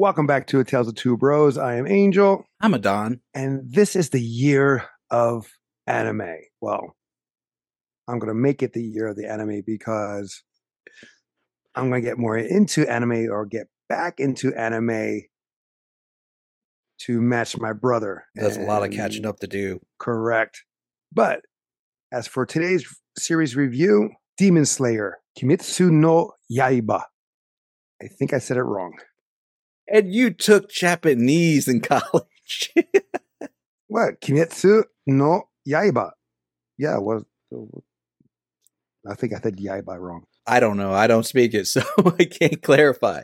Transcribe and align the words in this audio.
Welcome 0.00 0.28
back 0.28 0.46
to 0.46 0.60
A 0.60 0.64
Tales 0.64 0.86
of 0.86 0.94
Two 0.94 1.16
Bros. 1.16 1.58
I 1.58 1.74
am 1.74 1.84
Angel, 1.84 2.44
I'm 2.60 2.72
a 2.72 2.78
Don. 2.78 3.18
and 3.34 3.62
this 3.68 3.96
is 3.96 4.10
the 4.10 4.20
year 4.22 4.84
of 5.10 5.50
anime. 5.88 6.36
Well, 6.60 6.94
I'm 8.06 8.20
going 8.20 8.28
to 8.28 8.40
make 8.40 8.62
it 8.62 8.74
the 8.74 8.80
year 8.80 9.08
of 9.08 9.16
the 9.16 9.28
anime 9.28 9.62
because 9.66 10.44
I'm 11.74 11.90
going 11.90 12.00
to 12.00 12.08
get 12.08 12.16
more 12.16 12.38
into 12.38 12.88
anime 12.88 13.26
or 13.28 13.44
get 13.44 13.66
back 13.88 14.20
into 14.20 14.54
anime 14.54 15.22
to 16.98 17.20
match 17.20 17.58
my 17.58 17.72
brother. 17.72 18.24
There's 18.36 18.56
a 18.56 18.60
lot 18.60 18.84
of 18.84 18.92
catching 18.92 19.26
up 19.26 19.40
to 19.40 19.48
do. 19.48 19.80
Correct. 19.98 20.62
But 21.12 21.40
as 22.12 22.28
for 22.28 22.46
today's 22.46 22.86
series 23.18 23.56
review, 23.56 24.10
Demon 24.36 24.64
Slayer, 24.64 25.18
Kimetsu 25.36 25.90
no 25.90 26.34
Yaiba. 26.48 27.02
I 28.00 28.06
think 28.06 28.32
I 28.32 28.38
said 28.38 28.58
it 28.58 28.62
wrong. 28.62 28.92
And 29.90 30.12
you 30.12 30.30
took 30.30 30.70
Japanese 30.70 31.66
in 31.68 31.80
college. 31.82 32.74
What? 33.86 34.20
Kimetsu 34.20 34.84
no 35.06 35.44
Yaiba. 35.66 36.10
Yeah, 36.76 36.98
was 36.98 37.24
I 39.08 39.14
think 39.14 39.32
I 39.32 39.40
said 39.40 39.56
Yaiba 39.56 39.98
wrong. 39.98 40.24
I 40.46 40.60
don't 40.60 40.76
know. 40.76 40.92
I 40.92 41.06
don't 41.06 41.24
speak 41.24 41.54
it, 41.54 41.66
so 41.68 41.82
I 42.18 42.24
can't 42.24 42.62
clarify. 42.62 43.22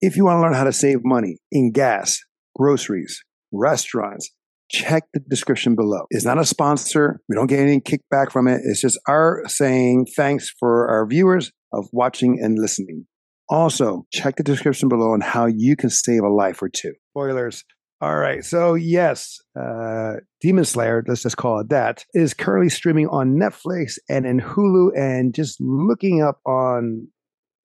If 0.00 0.16
you 0.16 0.24
want 0.24 0.38
to 0.38 0.42
learn 0.42 0.54
how 0.54 0.64
to 0.64 0.72
save 0.72 1.04
money 1.04 1.38
in 1.50 1.72
gas, 1.72 2.20
groceries, 2.56 3.22
restaurants, 3.52 4.30
check 4.70 5.04
the 5.12 5.20
description 5.20 5.74
below. 5.74 6.06
It's 6.10 6.24
not 6.24 6.38
a 6.38 6.44
sponsor. 6.44 7.20
We 7.28 7.34
don't 7.34 7.46
get 7.46 7.60
any 7.60 7.80
kickback 7.80 8.30
from 8.30 8.48
it. 8.48 8.60
It's 8.64 8.80
just 8.80 8.98
our 9.08 9.42
saying 9.46 10.06
thanks 10.16 10.50
for 10.58 10.88
our 10.88 11.06
viewers 11.06 11.52
of 11.72 11.88
watching 11.92 12.38
and 12.40 12.58
listening. 12.58 13.06
Also, 13.50 14.04
check 14.12 14.36
the 14.36 14.42
description 14.42 14.88
below 14.88 15.12
on 15.12 15.20
how 15.22 15.46
you 15.46 15.74
can 15.74 15.88
save 15.88 16.22
a 16.22 16.28
life 16.28 16.60
or 16.60 16.68
two. 16.68 16.92
Spoilers. 17.12 17.64
All 18.00 18.16
right. 18.16 18.44
So, 18.44 18.74
yes, 18.74 19.38
uh, 19.58 20.16
Demon 20.40 20.64
Slayer, 20.64 21.02
let's 21.08 21.22
just 21.22 21.36
call 21.36 21.58
it 21.60 21.70
that, 21.70 22.04
is 22.14 22.32
currently 22.32 22.68
streaming 22.68 23.08
on 23.08 23.36
Netflix 23.36 23.94
and 24.08 24.24
in 24.24 24.38
Hulu. 24.38 24.90
And 24.96 25.34
just 25.34 25.60
looking 25.60 26.22
up 26.22 26.38
on 26.46 27.08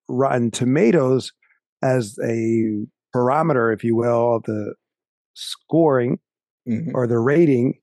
Rotten 0.09 0.49
Tomatoes 0.49 1.31
as 1.83 2.15
a 2.25 2.85
parameter, 3.15 3.73
if 3.75 3.83
you 3.83 3.95
will, 3.95 4.38
of 4.38 4.43
the 4.43 4.73
scoring 5.35 6.17
Mhm. 6.67 6.92
or 6.94 7.08
the 7.08 7.19
rating, 7.19 7.80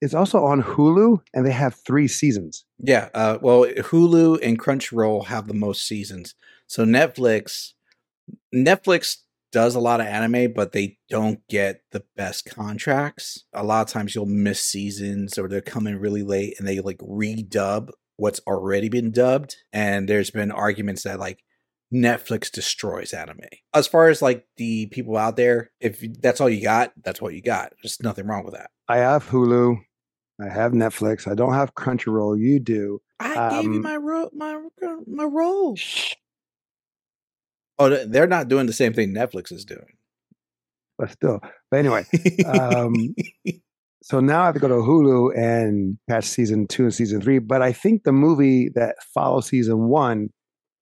it's 0.00 0.14
also 0.14 0.44
on 0.44 0.62
Hulu 0.62 1.20
and 1.34 1.44
they 1.46 1.52
have 1.52 1.74
three 1.74 2.08
seasons. 2.08 2.64
Yeah. 2.78 3.08
Uh, 3.14 3.38
well, 3.42 3.64
Hulu 3.64 4.38
and 4.42 4.58
Crunchyroll 4.58 5.26
have 5.26 5.46
the 5.46 5.54
most 5.54 5.86
seasons. 5.86 6.34
So 6.66 6.84
Netflix, 6.84 7.72
Netflix 8.54 9.16
does 9.52 9.74
a 9.74 9.80
lot 9.80 10.00
of 10.00 10.06
anime, 10.06 10.52
but 10.52 10.72
they 10.72 10.96
don't 11.08 11.40
get 11.48 11.82
the 11.90 12.04
best 12.16 12.44
contracts. 12.48 13.44
A 13.52 13.64
lot 13.64 13.82
of 13.82 13.88
times 13.92 14.14
you'll 14.14 14.26
miss 14.26 14.60
seasons 14.64 15.36
or 15.38 15.48
they're 15.48 15.60
coming 15.60 15.96
really 15.96 16.22
late 16.22 16.54
and 16.58 16.66
they 16.68 16.80
like 16.80 16.98
redub 16.98 17.90
what's 18.16 18.40
already 18.46 18.88
been 18.88 19.10
dubbed. 19.10 19.56
And 19.72 20.08
there's 20.08 20.30
been 20.30 20.50
arguments 20.52 21.02
that 21.02 21.18
like 21.18 21.42
Netflix 21.92 22.50
destroys 22.50 23.12
anime. 23.12 23.40
As 23.74 23.86
far 23.86 24.08
as 24.08 24.22
like 24.22 24.46
the 24.56 24.86
people 24.86 25.16
out 25.16 25.36
there, 25.36 25.70
if 25.80 26.00
that's 26.20 26.40
all 26.40 26.48
you 26.48 26.62
got, 26.62 26.92
that's 27.02 27.20
what 27.20 27.34
you 27.34 27.42
got. 27.42 27.72
There's 27.82 28.00
nothing 28.02 28.26
wrong 28.26 28.44
with 28.44 28.54
that. 28.54 28.70
I 28.88 28.98
have 28.98 29.28
Hulu. 29.28 29.76
I 30.40 30.48
have 30.48 30.72
Netflix. 30.72 31.30
I 31.30 31.34
don't 31.34 31.52
have 31.54 31.74
Crunchyroll. 31.74 32.38
You 32.38 32.60
do. 32.60 33.00
I 33.18 33.50
gave 33.50 33.64
you 33.64 33.70
Um, 33.76 33.82
my 33.82 33.96
role, 33.96 34.30
my 34.32 34.60
my 35.06 35.24
role. 35.24 35.76
Oh, 37.78 38.04
they're 38.06 38.26
not 38.26 38.48
doing 38.48 38.66
the 38.66 38.72
same 38.72 38.92
thing 38.92 39.14
Netflix 39.14 39.52
is 39.52 39.64
doing. 39.64 39.96
But 40.98 41.10
still. 41.10 41.40
But 41.70 41.78
anyway, 41.78 42.04
um, 42.46 43.14
so 44.02 44.20
now 44.20 44.42
I 44.42 44.46
have 44.46 44.54
to 44.54 44.60
go 44.60 44.68
to 44.68 44.74
Hulu 44.74 45.36
and 45.36 45.98
catch 46.08 46.24
season 46.24 46.66
two 46.66 46.84
and 46.84 46.94
season 46.94 47.20
three. 47.20 47.38
But 47.38 47.62
I 47.62 47.72
think 47.72 48.04
the 48.04 48.12
movie 48.12 48.68
that 48.74 48.96
follows 49.14 49.46
season 49.46 49.88
one 49.88 50.30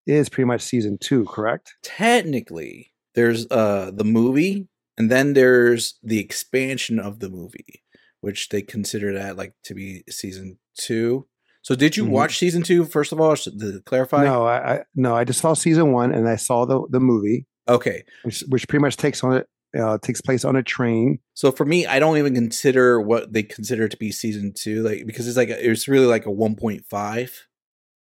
is 0.08 0.28
pretty 0.28 0.46
much 0.46 0.62
season 0.62 0.98
two, 1.00 1.24
correct? 1.26 1.74
Technically, 1.82 2.92
there's 3.14 3.46
uh 3.50 3.91
the 3.94 4.04
movie, 4.04 4.69
and 4.96 5.10
then 5.10 5.34
there's 5.34 5.98
the 6.02 6.19
expansion 6.19 6.98
of 6.98 7.20
the 7.20 7.28
movie, 7.30 7.82
which 8.20 8.48
they 8.48 8.62
consider 8.62 9.12
that 9.14 9.36
like 9.36 9.52
to 9.64 9.74
be 9.74 10.02
season 10.08 10.58
two. 10.78 11.26
So, 11.62 11.74
did 11.74 11.97
you 11.97 12.04
Mhm. 12.04 12.10
watch 12.10 12.38
season 12.38 12.62
two 12.62 12.84
first 12.84 13.12
of 13.12 13.20
all? 13.20 13.36
To 13.36 13.82
clarify, 13.84 14.24
No, 14.24 14.44
I, 14.47 14.74
I 14.74 14.84
no, 14.94 15.14
I 15.14 15.24
just 15.24 15.41
saw 15.41 15.54
season 15.54 15.92
one 15.92 16.12
and 16.14 16.28
I 16.28 16.36
saw 16.36 16.64
the 16.64 16.86
the 16.91 17.00
movie, 17.00 17.47
Okay, 17.68 18.04
which 18.22 18.41
which 18.48 18.66
pretty 18.68 18.80
much 18.82 18.97
takes 18.97 19.22
on 19.22 19.34
it 19.36 19.47
uh, 19.78 19.98
takes 19.98 20.20
place 20.22 20.44
on 20.47 20.56
a 20.56 20.62
train. 20.62 21.18
so 21.34 21.52
for 21.52 21.66
me, 21.66 21.84
I 21.86 21.98
don't 21.98 22.16
even 22.16 22.34
consider 22.34 23.00
what 23.00 23.32
they 23.34 23.42
consider 23.42 23.86
to 23.88 23.97
be 23.98 24.10
season 24.10 24.52
two, 24.56 24.82
like 24.82 25.04
because 25.06 25.28
it's 25.28 25.36
like 25.36 25.50
a, 25.50 25.70
it's 25.70 25.86
really 25.88 26.06
like 26.06 26.24
a 26.26 26.30
one 26.30 26.56
point 26.56 26.84
five. 26.88 27.30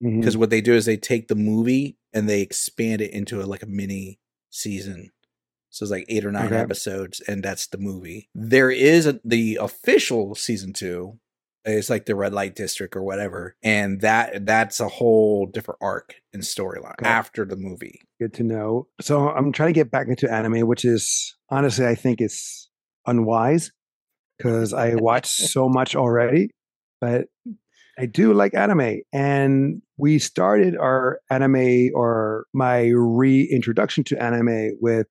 Because 0.00 0.34
mm-hmm. 0.34 0.40
what 0.40 0.50
they 0.50 0.60
do 0.60 0.74
is 0.74 0.84
they 0.84 0.96
take 0.96 1.28
the 1.28 1.34
movie 1.34 1.96
and 2.12 2.28
they 2.28 2.42
expand 2.42 3.00
it 3.00 3.12
into 3.12 3.42
a, 3.42 3.44
like 3.46 3.62
a 3.62 3.66
mini 3.66 4.18
season 4.50 5.10
so 5.70 5.84
it's 5.84 5.90
like 5.90 6.06
eight 6.08 6.24
or 6.24 6.32
nine 6.32 6.46
Okay. 6.46 6.56
episodes 6.56 7.20
and 7.20 7.42
that's 7.42 7.66
the 7.66 7.78
movie 7.78 8.30
there 8.34 8.70
is 8.70 9.06
a, 9.06 9.20
the 9.24 9.56
official 9.60 10.34
season 10.34 10.72
two 10.72 11.18
it's 11.64 11.90
like 11.90 12.06
the 12.06 12.14
red 12.14 12.32
light 12.32 12.54
district 12.54 12.96
or 12.96 13.02
whatever 13.02 13.56
and 13.62 14.00
that 14.00 14.46
that's 14.46 14.80
a 14.80 14.88
whole 14.88 15.46
different 15.46 15.78
arc 15.82 16.14
and 16.32 16.42
storyline 16.42 16.92
Okay. 17.00 17.08
after 17.08 17.44
the 17.44 17.56
movie 17.56 18.00
Good 18.18 18.32
to 18.34 18.44
know. 18.44 18.86
So 19.02 19.28
I'm 19.28 19.52
trying 19.52 19.74
to 19.74 19.78
get 19.78 19.90
back 19.90 20.08
into 20.08 20.32
anime, 20.32 20.66
which 20.66 20.86
is 20.86 21.36
honestly 21.50 21.84
I 21.86 21.94
think 21.94 22.22
it's 22.22 22.70
unwise 23.06 23.72
because 24.38 24.72
I 24.72 24.94
watch 24.94 25.26
so 25.26 25.68
much 25.68 25.94
already. 25.94 26.50
But 26.98 27.26
I 27.98 28.06
do 28.06 28.32
like 28.34 28.54
anime, 28.54 29.00
and 29.12 29.82
we 29.96 30.18
started 30.18 30.76
our 30.76 31.20
anime 31.30 31.90
or 31.94 32.46
my 32.52 32.90
reintroduction 32.94 34.04
to 34.04 34.22
anime 34.22 34.76
with 34.80 35.06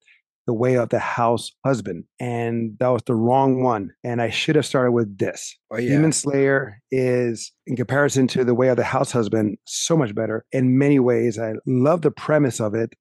the 0.47 0.53
way 0.53 0.75
of 0.75 0.89
the 0.89 0.99
house 0.99 1.51
husband, 1.65 2.03
and 2.19 2.77
that 2.79 2.89
was 2.89 3.01
the 3.07 3.15
wrong 3.15 3.63
one. 3.63 3.91
And 4.03 4.21
I 4.21 4.29
should 4.29 4.55
have 4.55 4.65
started 4.65 4.91
with 4.91 5.17
this. 5.17 5.57
oh 5.71 5.77
yeah 5.77 5.89
Demon 5.89 6.11
Slayer 6.11 6.79
is, 6.91 7.51
in 7.65 7.75
comparison 7.75 8.27
to 8.27 8.43
the 8.43 8.53
way 8.53 8.67
of 8.67 8.77
the 8.77 8.83
house 8.83 9.11
husband, 9.11 9.57
so 9.65 9.97
much 9.97 10.13
better 10.13 10.45
in 10.51 10.77
many 10.77 10.99
ways. 10.99 11.39
I 11.39 11.53
love 11.65 12.03
the 12.03 12.11
premise 12.11 12.59
of 12.59 12.75
it. 12.75 12.93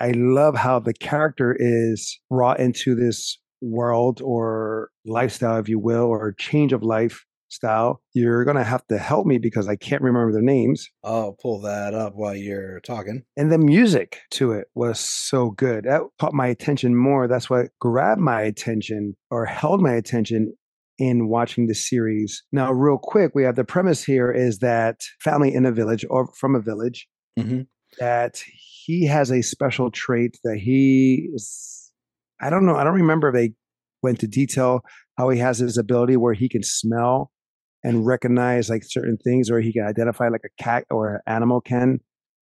I 0.00 0.12
love 0.12 0.56
how 0.56 0.80
the 0.80 0.94
character 0.94 1.54
is 1.56 2.18
brought 2.28 2.58
into 2.58 2.94
this 2.94 3.38
world 3.60 4.20
or 4.22 4.90
lifestyle, 5.04 5.58
if 5.58 5.68
you 5.68 5.78
will, 5.78 6.06
or 6.06 6.32
change 6.38 6.72
of 6.72 6.82
lifestyle. 7.60 8.00
You're 8.14 8.44
going 8.44 8.56
to 8.56 8.64
have 8.64 8.86
to 8.88 8.98
help 8.98 9.26
me 9.26 9.38
because 9.38 9.68
I 9.68 9.76
can't 9.76 10.02
remember 10.02 10.32
their 10.32 10.42
names. 10.42 10.88
i'll 11.04 11.36
pull 11.40 11.60
that 11.62 11.94
up 11.94 12.14
while 12.14 12.34
you're 12.34 12.80
talking 12.80 13.22
And 13.36 13.50
the 13.50 13.58
music 13.58 14.18
to 14.32 14.52
it 14.52 14.68
was 14.74 15.00
so 15.00 15.50
good. 15.50 15.84
That 15.84 16.02
caught 16.18 16.32
my 16.34 16.46
attention 16.46 16.96
more. 16.96 17.28
That's 17.28 17.50
what 17.50 17.68
grabbed 17.80 18.20
my 18.20 18.42
attention 18.42 19.16
or 19.30 19.44
held 19.46 19.80
my 19.82 19.92
attention 19.94 20.54
in 20.98 21.28
watching 21.28 21.66
the 21.66 21.74
series. 21.74 22.42
Now, 22.52 22.72
real 22.72 22.98
quick, 22.98 23.32
we 23.34 23.42
have 23.44 23.56
the 23.56 23.64
premise 23.64 24.04
here 24.04 24.30
is 24.30 24.58
that 24.58 25.00
family 25.20 25.52
in 25.54 25.64
a 25.64 25.72
village 25.72 26.04
or 26.10 26.26
from 26.34 26.54
a 26.54 26.60
village 26.60 27.08
Mhm. 27.38 27.66
that 27.98 28.42
he 28.84 29.06
has 29.06 29.30
a 29.32 29.42
special 29.42 29.90
trait 29.90 30.38
that 30.44 30.58
he 30.58 31.30
is, 31.34 31.90
I 32.40 32.50
don't 32.50 32.66
know, 32.66 32.76
I 32.76 32.84
don't 32.84 32.94
remember 32.94 33.28
if 33.28 33.34
they 33.34 33.54
went 34.02 34.20
to 34.20 34.26
detail 34.26 34.82
how 35.16 35.28
he 35.30 35.38
has 35.38 35.58
his 35.58 35.76
ability 35.78 36.16
where 36.16 36.34
he 36.34 36.48
can 36.48 36.62
smell 36.62 37.30
and 37.82 38.06
recognize 38.06 38.68
like 38.68 38.84
certain 38.84 39.16
things 39.16 39.50
or 39.50 39.60
he 39.60 39.72
can 39.72 39.84
identify 39.84 40.28
like 40.28 40.44
a 40.44 40.62
cat 40.62 40.84
or 40.90 41.14
an 41.16 41.20
animal 41.26 41.60
can 41.60 41.98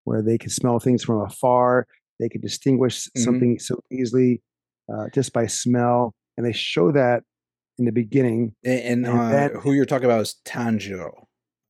where 0.04 0.22
they 0.22 0.38
can 0.38 0.50
smell 0.50 0.78
things 0.78 1.03
from 1.04 1.21
afar 1.21 1.86
they 2.18 2.28
can 2.28 2.41
distinguish 2.41 3.09
Mhm. 3.09 3.22
something 3.24 3.59
so 3.59 3.80
easily 3.91 4.42
uh, 4.92 5.09
just 5.12 5.33
by 5.33 5.47
smell 5.47 6.15
and 6.36 6.47
they 6.47 6.53
show 6.53 6.92
that 6.92 7.22
in 7.78 7.84
the 7.84 7.92
beginning 7.92 8.54
and, 8.65 8.80
and, 8.80 9.06
And 9.06 9.18
uh, 9.21 9.28
that- 9.30 9.53
who 9.62 9.72
you're 9.72 9.84
talking 9.84 10.06
about 10.06 10.21
is 10.22 10.36
tanjiro 10.44 11.10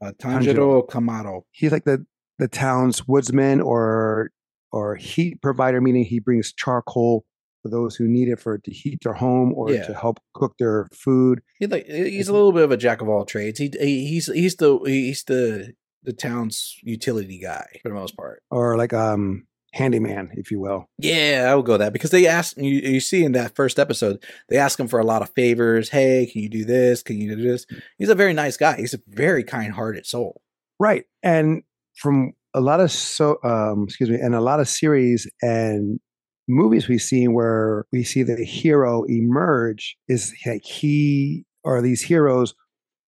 uh, 0.02 0.12
Tanjiro. 0.18 0.84
tanjiro 0.84 0.86
kamado 0.88 1.42
he's 1.50 1.72
like 1.72 1.84
the 1.84 2.04
the 2.38 2.48
town's 2.48 3.08
woodsman 3.08 3.60
or 3.60 4.30
or 4.72 4.94
heat 4.96 5.40
provider 5.42 5.80
meaning 5.80 6.04
he 6.04 6.20
brings 6.20 6.52
charcoal 6.52 7.24
for 7.66 7.70
those 7.70 7.96
who 7.96 8.06
need 8.06 8.28
it 8.28 8.38
for 8.40 8.58
to 8.58 8.70
heat 8.70 8.98
their 9.02 9.14
home 9.14 9.52
or 9.54 9.70
Yeah. 9.70 9.86
to 9.86 9.94
help 9.94 10.20
cook 10.34 10.54
their 10.58 10.88
food 10.92 11.40
He 11.58 11.66
like 11.66 11.86
he's 11.86 12.28
a 12.28 12.32
little 12.32 12.52
bit 12.52 12.62
of 12.64 12.70
a 12.70 12.76
jack 12.76 13.00
of 13.02 13.08
all 13.08 13.24
trades. 13.24 13.58
He, 13.58 13.70
he 13.80 14.06
he's 14.06 14.26
he's 14.32 14.56
the 14.56 14.78
he's 14.86 15.24
the 15.24 15.72
the 16.02 16.12
town's 16.12 16.76
utility 16.82 17.38
guy 17.38 17.66
for 17.82 17.88
the 17.88 17.94
most 17.94 18.16
part. 18.16 18.42
or 18.50 18.76
like 18.76 18.92
um 18.92 19.46
handyman 19.72 20.30
if 20.34 20.50
you 20.50 20.58
will 20.60 20.88
Yeah, 20.98 21.48
I 21.50 21.54
would 21.54 21.66
go 21.66 21.76
that 21.76 21.92
because 21.92 22.10
they 22.10 22.26
ask 22.26 22.56
you. 22.56 22.70
You 22.94 23.00
see 23.00 23.24
in 23.24 23.32
that 23.32 23.54
first 23.56 23.78
episode, 23.78 24.22
they 24.48 24.56
ask 24.56 24.78
him 24.80 24.88
for 24.88 24.98
a 25.00 25.04
lot 25.04 25.20
of 25.22 25.30
favors. 25.30 25.88
Hey, 25.90 26.26
can 26.32 26.40
you 26.42 26.48
do 26.48 26.64
this? 26.64 27.02
Can 27.02 27.18
you 27.18 27.36
do 27.36 27.42
this? 27.42 27.66
He's 27.98 28.08
a 28.08 28.14
very 28.14 28.32
nice 28.32 28.56
guy. 28.56 28.76
He's 28.76 28.94
a 28.94 29.00
very 29.08 29.44
kind-hearted 29.44 30.06
soul. 30.06 30.40
Right. 30.78 31.04
And 31.22 31.62
from 31.94 32.32
a 32.54 32.60
lot 32.60 32.80
of 32.80 32.90
so 32.90 33.36
um 33.44 33.84
excuse 33.84 34.08
me 34.08 34.16
and 34.18 34.34
a 34.34 34.40
lot 34.40 34.60
of 34.60 34.68
series 34.68 35.28
and 35.42 36.00
movies 36.48 36.88
we've 36.88 37.02
seen 37.02 37.32
where 37.32 37.86
we 37.92 38.04
see 38.04 38.22
the 38.22 38.44
hero 38.44 39.04
emerge 39.04 39.96
is 40.08 40.34
like 40.46 40.64
he 40.64 41.44
or 41.64 41.82
these 41.82 42.02
heroes 42.02 42.54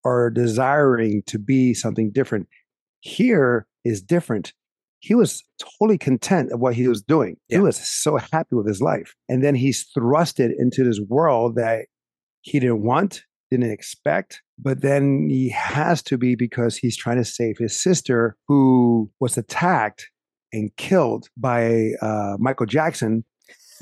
are 0.04 0.30
desiring 0.30 1.22
to 1.26 1.38
be 1.38 1.74
something 1.74 2.10
different. 2.12 2.48
Here 3.00 3.66
is 3.84 4.02
different. 4.02 4.52
He 5.00 5.14
was 5.14 5.42
totally 5.78 5.98
content 5.98 6.52
of 6.52 6.60
what 6.60 6.74
he 6.74 6.88
was 6.88 7.02
doing. 7.02 7.36
Yeah. 7.48 7.58
he 7.58 7.62
was 7.62 7.76
so 7.76 8.18
happy 8.32 8.54
with 8.54 8.66
his 8.66 8.80
life. 8.80 9.14
And 9.28 9.44
then 9.44 9.54
he's 9.54 9.86
thrusted 9.96 10.50
into 10.58 10.84
this 10.84 11.00
world 11.00 11.56
that 11.56 11.86
he 12.42 12.60
didn't 12.60 12.82
want 12.82 13.24
didn't 13.50 13.70
expect 13.70 14.42
but 14.58 14.82
then 14.82 15.28
he 15.28 15.48
has 15.50 16.02
to 16.02 16.16
be 16.16 16.34
because 16.34 16.76
he's 16.76 16.96
trying 16.96 17.16
to 17.16 17.24
save 17.24 17.58
his 17.58 17.78
sister 17.78 18.36
who 18.48 19.10
was 19.20 19.36
attacked 19.36 20.10
and 20.54 20.74
killed 20.76 21.28
by 21.36 21.90
uh, 22.00 22.36
Michael 22.38 22.66
Jackson. 22.66 23.24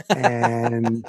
And 0.08 1.04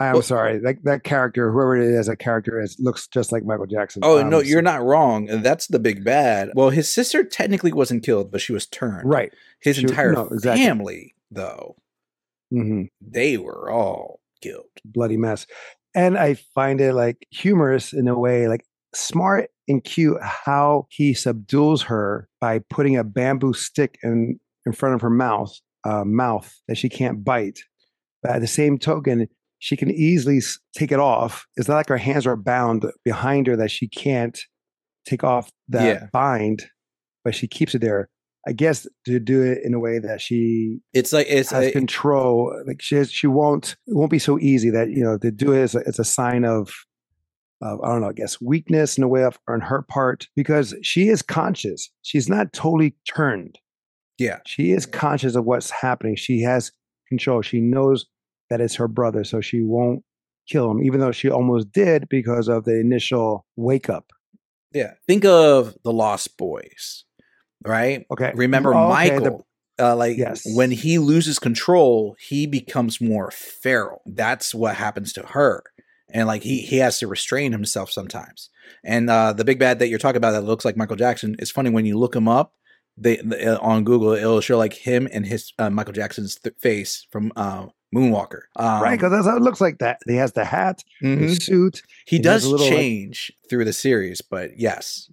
I'm 0.00 0.12
Well- 0.14 0.22
sorry, 0.22 0.58
that 0.58 0.82
that 0.84 1.04
character, 1.04 1.52
whoever 1.52 1.76
it 1.76 1.84
is, 1.88 2.06
that 2.06 2.16
character 2.18 2.60
is 2.60 2.76
looks 2.80 3.06
just 3.06 3.30
like 3.30 3.44
Michael 3.44 3.66
Jackson. 3.66 4.02
Oh 4.04 4.22
no, 4.22 4.38
Um, 4.40 4.44
you're 4.44 4.62
not 4.62 4.82
wrong. 4.82 5.26
That's 5.26 5.66
the 5.68 5.78
big 5.78 6.02
bad. 6.04 6.50
Well, 6.54 6.70
his 6.70 6.88
sister 6.88 7.22
technically 7.22 7.72
wasn't 7.72 8.02
killed, 8.04 8.32
but 8.32 8.40
she 8.40 8.52
was 8.52 8.66
turned. 8.66 9.08
right. 9.08 9.32
His 9.60 9.76
She- 9.76 9.82
entire 9.82 10.12
no, 10.12 10.26
exactly. 10.26 10.64
family, 10.64 11.14
though, 11.30 11.76
hmm 12.50 12.84
they 13.00 13.36
were 13.36 13.70
all 13.70 14.20
killed. 14.40 14.66
Bloody 14.84 15.16
mess. 15.16 15.46
And 15.94 16.16
I 16.18 16.34
find 16.34 16.80
it 16.80 16.94
like 16.94 17.26
humorous 17.30 17.92
in 17.92 18.08
a 18.08 18.18
way, 18.18 18.48
like 18.48 18.64
smart 18.94 19.50
and 19.68 19.84
cute 19.84 20.18
how 20.22 20.86
he 20.90 21.14
subdues 21.14 21.82
her 21.82 22.28
by 22.40 22.58
putting 22.70 22.96
a 22.96 23.04
bamboo 23.04 23.52
stick 23.52 23.98
in 24.02 24.40
in 24.66 24.72
front 24.72 24.94
of 24.94 25.00
her 25.00 25.10
mouth, 25.10 25.52
uh, 25.84 26.04
mouth 26.04 26.52
that 26.68 26.76
she 26.76 26.88
can't 26.88 27.24
bite. 27.24 27.60
But 28.22 28.32
at 28.32 28.40
the 28.40 28.46
same 28.46 28.78
token, 28.78 29.28
she 29.58 29.76
can 29.76 29.90
easily 29.90 30.40
take 30.76 30.92
it 30.92 30.98
off. 31.00 31.46
It's 31.56 31.68
not 31.68 31.76
like 31.76 31.88
her 31.88 31.96
hands 31.96 32.26
are 32.26 32.36
bound 32.36 32.84
behind 33.04 33.46
her 33.46 33.56
that 33.56 33.70
she 33.70 33.88
can't 33.88 34.38
take 35.04 35.24
off 35.24 35.50
that 35.68 35.84
Yeah. 35.84 36.06
bind, 36.12 36.64
but 37.24 37.34
she 37.34 37.46
keeps 37.46 37.74
it 37.74 37.80
there. 37.80 38.08
I 38.46 38.52
guess 38.52 38.88
to 39.06 39.20
do 39.20 39.40
it 39.42 39.58
in 39.64 39.72
a 39.72 39.78
way 39.78 40.00
that 40.00 40.20
she 40.20 40.80
It's 40.92 41.12
like 41.12 41.28
it's 41.28 41.50
has 41.52 41.66
a, 41.66 41.70
control. 41.70 42.52
Like 42.66 42.82
she 42.82 42.96
has, 42.96 43.10
she 43.12 43.28
won't 43.28 43.76
it 43.86 43.94
won't 43.94 44.10
be 44.10 44.18
so 44.18 44.36
easy 44.40 44.68
that 44.70 44.90
you 44.90 45.04
know 45.04 45.16
to 45.18 45.30
do 45.30 45.52
it 45.52 45.60
is 45.60 45.74
a, 45.76 45.78
it's 45.80 46.00
a 46.00 46.04
sign 46.04 46.44
of 46.44 46.72
of 47.60 47.80
I 47.84 47.88
don't 47.88 48.00
know 48.00 48.08
I 48.08 48.12
guess 48.12 48.40
weakness 48.40 48.98
in 48.98 49.04
a 49.04 49.08
way 49.08 49.22
of 49.22 49.38
on 49.48 49.60
her 49.60 49.82
part 49.82 50.26
because 50.34 50.74
she 50.82 51.08
is 51.08 51.22
conscious. 51.22 51.88
She's 52.02 52.28
not 52.28 52.52
totally 52.52 52.96
turned. 53.08 53.58
Yeah. 54.22 54.38
She 54.46 54.72
is 54.72 54.86
conscious 54.86 55.34
of 55.34 55.44
what's 55.44 55.70
happening. 55.70 56.16
She 56.16 56.40
has 56.42 56.72
control. 57.08 57.42
She 57.42 57.60
knows 57.60 58.06
that 58.50 58.60
it's 58.60 58.74
her 58.76 58.88
brother, 58.88 59.24
so 59.24 59.40
she 59.40 59.62
won't 59.62 60.04
kill 60.48 60.70
him, 60.70 60.82
even 60.82 61.00
though 61.00 61.12
she 61.12 61.30
almost 61.30 61.72
did 61.72 62.08
because 62.08 62.48
of 62.48 62.64
the 62.64 62.78
initial 62.78 63.46
wake 63.56 63.88
up. 63.88 64.12
Yeah. 64.72 64.92
Think 65.06 65.24
of 65.24 65.76
the 65.84 65.92
Lost 65.92 66.36
Boys, 66.36 67.04
right? 67.64 68.06
Okay, 68.10 68.32
Remember 68.34 68.74
Oh, 68.74 68.92
okay, 68.92 69.10
the- 69.10 69.20
Michael? 69.20 69.46
uh, 69.78 69.96
like 69.96 70.16
Yes. 70.16 70.42
when 70.56 70.70
he 70.70 70.98
loses 70.98 71.38
control, 71.38 72.16
he 72.18 72.46
becomes 72.46 73.00
more 73.00 73.30
feral. 73.30 74.02
That's 74.06 74.54
what 74.54 74.76
happens 74.76 75.12
to 75.14 75.22
her, 75.28 75.62
and 76.10 76.26
like 76.26 76.42
he 76.42 76.58
he 76.60 76.78
has 76.78 76.98
to 77.00 77.06
restrain 77.06 77.52
himself 77.52 77.90
sometimes. 77.90 78.50
And 78.84 79.08
uh, 79.10 79.32
the 79.32 79.44
big 79.44 79.58
bad 79.58 79.78
that 79.78 79.88
you're 79.88 79.98
talking 79.98 80.16
about 80.16 80.32
that 80.32 80.42
looks 80.42 80.64
like 80.64 80.76
Michael 80.76 80.96
Jackson. 80.96 81.36
It's 81.38 81.50
funny 81.50 81.70
when 81.70 81.86
you 81.86 81.98
look 81.98 82.14
him 82.16 82.28
up. 82.28 82.54
They, 82.96 83.18
uh, 83.18 83.58
on 83.60 83.84
Google 83.84 84.12
it'll 84.12 84.40
show 84.40 84.58
like 84.58 84.74
him 84.74 85.08
and 85.12 85.26
his 85.26 85.52
uh, 85.58 85.70
Michael 85.70 85.94
Jackson's 85.94 86.36
th- 86.36 86.54
face 86.60 87.06
from 87.10 87.32
uh, 87.36 87.66
Moonwalker. 87.94 88.42
Um, 88.56 88.82
right, 88.82 88.98
because 88.98 89.12
that's 89.12 89.26
how 89.26 89.36
it 89.36 89.42
looks 89.42 89.60
like. 89.60 89.78
That 89.78 89.98
he 90.06 90.16
has 90.16 90.32
the 90.32 90.44
hat, 90.44 90.82
mhm. 91.02 91.20
the 91.20 91.34
suit, 91.36 91.82
He 92.06 92.16
He 92.16 92.22
does 92.22 92.46
little, 92.46 92.66
like- 92.66 92.74
change 92.76 93.32
through 93.48 93.64
the 93.64 93.72
series, 93.72 94.20
but 94.20 94.58
yes, 94.58 95.10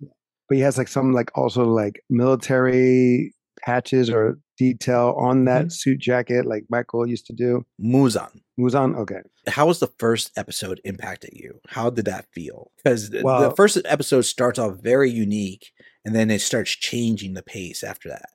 but 0.48 0.56
he 0.56 0.62
has 0.62 0.78
like 0.78 0.88
some 0.88 1.14
like 1.14 1.32
also 1.36 1.64
like 1.64 2.02
military 2.10 3.34
patches 3.62 4.10
or 4.10 4.40
detail 4.58 5.16
on 5.18 5.46
that 5.46 5.62
Mm-hmm. 5.64 5.70
suit 5.70 6.00
jacket 6.00 6.46
like 6.46 6.66
Michael 6.70 7.08
used 7.08 7.26
to 7.28 7.34
do. 7.34 7.66
Muzan. 7.82 8.42
Muzan, 8.60 8.98
okay. 8.98 9.22
How 9.48 9.68
was 9.68 9.80
the 9.80 9.92
first 10.00 10.32
episode 10.38 10.82
impacted 10.84 11.32
you? 11.34 11.60
How 11.68 11.90
did 11.90 12.06
that 12.06 12.26
feel? 12.34 12.72
Because 12.84 13.10
the 13.10 13.54
first 13.56 13.78
episode 13.86 14.22
starts 14.22 14.60
off 14.60 14.76
very 14.82 15.10
unique, 15.10 15.72
and 16.06 16.16
then 16.16 16.32
it 16.32 16.42
starts 16.42 16.72
changing 16.72 17.34
the 17.34 17.44
pace 17.44 17.84
after 17.84 18.10
that. 18.10 18.30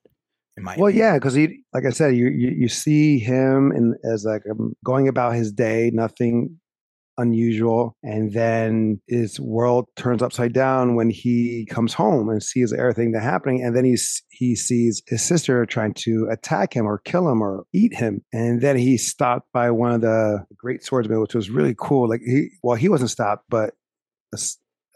In 0.56 0.62
my 0.62 0.76
Well, 0.76 0.88
opinion. 0.88 1.06
yeah, 1.06 1.14
because 1.14 1.34
he, 1.34 1.64
like 1.72 1.84
I 1.84 1.90
said, 1.90 2.14
you 2.16 2.28
you, 2.28 2.50
you 2.50 2.69
see 2.69 3.19
him 3.19 3.72
and 3.72 3.96
as 4.05 4.25
like 4.25 4.43
um, 4.50 4.75
going 4.84 5.08
about 5.08 5.34
his 5.34 5.50
day, 5.50 5.90
nothing 5.93 6.61
unusual, 7.16 7.96
and 8.02 8.32
then 8.32 9.00
his 9.08 9.38
world 9.40 9.87
turns 9.96 10.22
upside 10.22 10.52
down 10.52 10.94
when 10.94 11.11
he 11.11 11.66
comes 11.70 11.94
home 11.94 12.28
and 12.28 12.43
sees 12.43 12.72
everything 12.72 13.12
that's 13.12 13.25
happening, 13.25 13.64
and 13.64 13.76
then 13.76 13.84
he's 13.84 14.22
he 14.31 14.55
sees 14.55 15.02
his 15.08 15.22
sister 15.22 15.66
trying 15.66 15.94
to 15.94 16.28
attack 16.31 16.72
him 16.75 16.87
or 16.87 16.99
kill 16.99 17.28
him 17.28 17.43
or 17.43 17.64
eat 17.72 17.94
him, 17.94 18.22
and 18.32 18.61
then 18.61 18.76
he's 18.76 19.08
stopped 19.08 19.49
by 19.52 19.70
one 19.70 19.90
of 19.93 20.00
the 20.02 20.44
great 20.56 20.84
swordsmen, 20.84 21.20
which 21.20 21.34
was 21.34 21.50
really 21.50 21.75
cool. 21.76 22.08
Like 22.08 22.20
he, 22.25 22.50
well, 22.62 22.76
he 22.76 22.88
wasn't 22.88 23.11
stopped, 23.11 23.44
but 23.49 23.75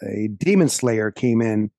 a 0.02 0.28
demon 0.38 0.68
slayer 0.68 1.10
came 1.10 1.40
in 1.40 1.70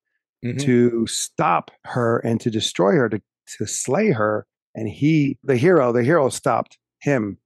Mhm. 0.44 0.60
to 0.62 1.06
stop 1.08 1.72
her 1.86 2.20
and 2.20 2.40
to 2.42 2.50
destroy 2.50 2.94
her 2.94 3.10
to 3.10 3.22
to 3.58 3.66
slay 3.66 4.12
her 4.12 4.46
and 4.76 4.88
he 4.88 5.38
the 5.44 5.58
hero 5.58 5.92
the 5.92 6.04
hero 6.04 6.30
stopped 6.30 6.78
him 7.02 7.38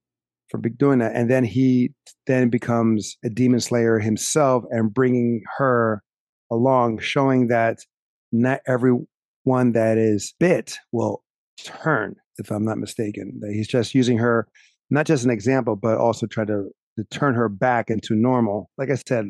from 0.50 0.60
doing 0.76 0.98
that 0.98 1.14
and 1.14 1.30
then 1.30 1.44
he 1.44 1.92
then 2.26 2.50
becomes 2.50 3.16
a 3.24 3.30
demon 3.30 3.58
slayer 3.60 3.98
himself 3.98 4.64
and 4.70 4.92
bringing 4.92 5.42
her 5.56 6.02
along 6.50 6.98
showing 6.98 7.48
that 7.48 7.78
not 8.32 8.60
everyone 8.66 9.72
that 9.72 9.96
is 9.98 10.34
bit 10.38 10.76
will 10.92 11.24
turn 11.64 12.14
if 12.38 12.50
i'm 12.50 12.64
not 12.64 12.78
mistaken 12.78 13.32
that 13.40 13.50
he's 13.52 13.68
just 13.68 13.94
using 13.94 14.18
her 14.18 14.46
not 14.90 15.06
just 15.06 15.24
an 15.24 15.30
example 15.30 15.74
but 15.74 15.96
also 15.98 16.26
try 16.26 16.44
to, 16.44 16.68
to 16.98 17.04
turn 17.10 17.34
her 17.34 17.48
back 17.48 17.90
into 17.90 18.14
normal 18.14 18.70
like 18.76 18.90
i 18.90 18.94
said 18.94 19.26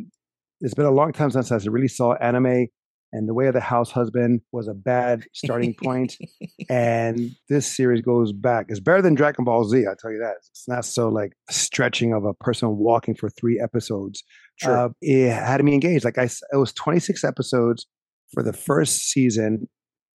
it's 0.60 0.74
been 0.74 0.86
a 0.86 0.90
long 0.90 1.12
time 1.12 1.30
since 1.30 1.52
i 1.52 1.56
really 1.70 1.88
saw 1.88 2.14
anime 2.14 2.66
and 3.14 3.28
the 3.28 3.32
way 3.32 3.46
of 3.46 3.54
the 3.54 3.60
house 3.60 3.92
husband 3.92 4.40
was 4.50 4.66
a 4.66 4.74
bad 4.74 5.24
starting 5.32 5.72
point 5.72 6.16
and 6.68 7.30
this 7.48 7.64
series 7.64 8.02
goes 8.02 8.32
back. 8.32 8.66
It's 8.68 8.80
better 8.80 9.00
than 9.00 9.14
dragon 9.14 9.44
ball 9.44 9.64
z 9.64 9.86
i 9.88 9.94
tell 9.98 10.10
you 10.10 10.18
that. 10.18 10.34
It's 10.50 10.68
not 10.68 10.84
so 10.84 11.08
like 11.08 11.32
stretching 11.48 12.12
of 12.12 12.24
a 12.24 12.34
person 12.34 12.76
walking 12.76 13.14
for 13.14 13.30
three 13.30 13.60
episodes. 13.62 14.22
Sure. 14.56 14.76
uh, 14.76 14.88
it 15.00 15.32
had 15.32 15.64
me 15.64 15.74
engaged. 15.74 16.04
Like 16.04 16.18
I, 16.18 16.24
it 16.24 16.56
was 16.56 16.72
26 16.72 17.24
episodes 17.24 17.86
for 18.32 18.42
the 18.42 18.52
first 18.52 19.08
season 19.10 19.68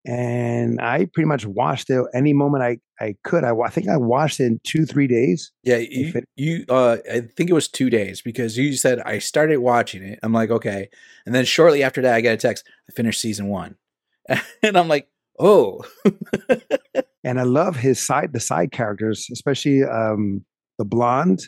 and 0.06 0.80
i 0.80 1.04
pretty 1.12 1.26
much 1.28 1.44
watched 1.44 1.90
it 1.90 2.02
any 2.14 2.32
moment 2.32 2.62
i 2.64 2.78
i 3.04 3.14
could 3.22 3.44
i, 3.44 3.54
I 3.54 3.68
think 3.68 3.88
i 3.88 3.96
watched 3.98 4.40
it 4.40 4.44
in 4.46 4.60
two 4.64 4.86
three 4.86 5.06
days 5.06 5.52
yeah, 5.62 5.76
you, 5.76 6.12
it- 6.14 6.28
you 6.36 6.64
uh, 6.70 6.96
I 7.12 7.20
think 7.20 7.50
it 7.50 7.54
was 7.54 7.68
two 7.68 7.90
days 7.90 8.22
because 8.22 8.56
you 8.56 8.72
said 8.76 9.00
I 9.00 9.18
started 9.18 9.58
watching 9.58 10.02
it. 10.02 10.18
I'm 10.22 10.32
like, 10.32 10.50
okay, 10.50 10.88
and 11.26 11.34
then 11.34 11.44
shortly 11.44 11.82
after 11.82 12.00
that, 12.02 12.14
I 12.14 12.20
get 12.22 12.32
a 12.34 12.36
text. 12.38 12.66
I 12.88 12.92
finished 12.94 13.20
season 13.20 13.48
one, 13.48 13.76
and 14.62 14.76
I'm 14.78 14.88
like, 14.88 15.08
oh, 15.38 15.82
and 17.24 17.38
i 17.38 17.42
love 17.42 17.76
his 17.76 17.98
side 18.00 18.32
the 18.32 18.40
side 18.40 18.72
characters 18.72 19.28
especially 19.32 19.82
um 19.84 20.44
the 20.78 20.84
blonde 20.84 21.42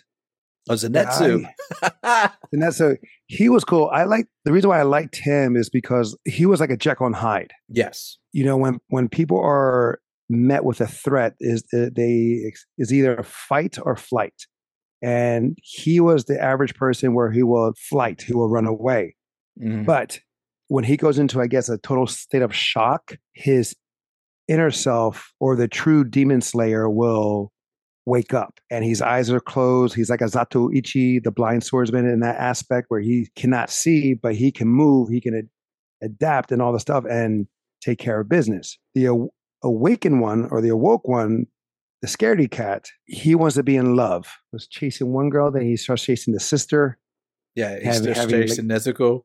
oh, 0.69 0.75
Zenitsu. 0.75 1.45
That's 2.53 2.77
so 2.77 2.97
he 3.27 3.49
was 3.49 3.65
cool. 3.65 3.89
I 3.93 4.05
like 4.05 4.27
the 4.45 4.53
reason 4.53 4.69
why 4.71 4.81
I 4.81 4.85
liked 4.85 5.17
him 5.17 5.57
is 5.57 5.71
because 5.71 6.17
he 6.25 6.47
was 6.47 6.61
like 6.61 6.71
a 6.71 6.77
Jekyll 6.77 7.07
and 7.07 7.17
Hyde. 7.17 7.53
yes. 7.69 8.19
You 8.33 8.45
know, 8.45 8.57
when 8.57 8.79
when 8.89 9.09
people 9.09 9.39
are 9.39 10.01
met 10.31 10.65
with 10.65 10.81
a 10.81 10.87
threat, 10.87 11.35
is 11.41 11.63
uh, 11.75 11.91
they 11.95 12.53
is 12.79 12.93
either 12.93 13.15
a 13.17 13.25
fight 13.25 13.77
or 13.83 13.95
flight, 13.95 14.35
and 15.03 15.57
he 15.63 16.01
was 16.01 16.25
the 16.25 16.43
average 16.43 16.75
person 16.75 17.15
where 17.15 17.31
he 17.31 17.43
will 17.43 17.75
flight, 17.91 18.23
he 18.23 18.33
will 18.33 18.49
run 18.49 18.67
away. 18.67 19.17
Mhm. 19.63 19.85
But 19.85 20.21
when 20.69 20.85
he 20.85 20.97
goes 20.97 21.19
into, 21.19 21.43
I 21.43 21.47
guess, 21.47 21.69
a 21.69 21.77
total 21.77 22.07
state 22.07 22.41
of 22.41 22.55
shock, 22.55 23.19
his 23.35 23.77
inner 24.49 24.71
self 24.71 25.33
or 25.39 25.55
the 25.55 25.69
true 25.69 26.05
demon 26.05 26.41
slayer 26.41 26.89
will 26.89 27.52
wake 28.07 28.35
up 28.35 28.59
and 28.71 28.85
his 28.85 29.01
eyes 29.01 29.31
are 29.31 29.41
closed. 29.41 29.95
He's 29.95 30.11
like 30.11 30.21
a 30.21 30.25
Zato 30.25 30.75
Ichi, 30.77 31.21
the 31.21 31.31
blind 31.31 31.63
swordsman, 31.65 32.07
in 32.07 32.21
that 32.21 32.37
aspect 32.37 32.87
where 32.89 33.01
he 33.01 33.29
cannot 33.37 33.71
see, 33.71 34.15
but 34.15 34.35
he 34.35 34.51
can 34.51 34.69
move, 34.69 35.09
he 35.09 35.21
can 35.21 35.35
ad- 35.37 35.49
adapt 36.03 36.51
and 36.53 36.61
all 36.61 36.73
the 36.73 36.81
stuff 36.81 37.05
and 37.09 37.47
take 37.81 37.99
care 37.99 38.21
of 38.21 38.29
business. 38.29 38.79
The 38.95 39.09
aw- 39.09 39.29
awakened 39.63 40.21
one 40.21 40.49
or 40.51 40.61
the 40.61 40.71
awoke 40.71 41.07
one, 41.07 41.47
the 42.01 42.09
scaredy 42.09 42.51
cat, 42.51 42.87
he 43.05 43.37
wants 43.37 43.55
to 43.55 43.63
be 43.63 43.77
in 43.77 43.95
love. 43.95 44.27
Was 44.53 44.67
chasing 44.67 45.13
one 45.13 45.31
girl, 45.31 45.53
then 45.53 45.63
he 45.63 45.77
starts 45.77 46.03
chasing 46.03 46.35
the 46.35 46.41
sister 46.41 46.99
Yeah, 47.55 47.77
he's 47.77 47.85
having- 47.85 48.05
just 48.05 48.21
having, 48.21 48.41
like- 48.41 48.59
Nezuko. 48.59 49.23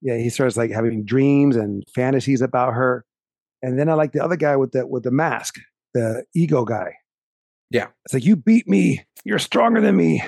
yeah, 0.00 0.16
he 0.16 0.30
starts 0.30 0.56
like 0.56 0.70
having 0.70 1.04
dreams 1.04 1.56
and 1.56 1.82
fantasies 1.94 2.40
about 2.40 2.72
her. 2.72 3.04
And 3.62 3.78
then 3.78 3.90
I 3.90 3.94
like 3.94 4.12
the 4.12 4.24
other 4.24 4.36
guy 4.36 4.56
with 4.56 4.72
the 4.72 4.86
with 4.86 5.02
the 5.02 5.10
mask, 5.10 5.56
the 5.92 6.24
ego 6.34 6.64
guy. 6.64 6.94
Yeah. 7.70 7.88
It's 8.04 8.14
like 8.14 8.24
you 8.24 8.36
beat 8.36 8.68
me, 8.68 9.04
you're 9.24 9.38
stronger 9.38 9.80
than 9.80 9.96
me, 9.96 10.22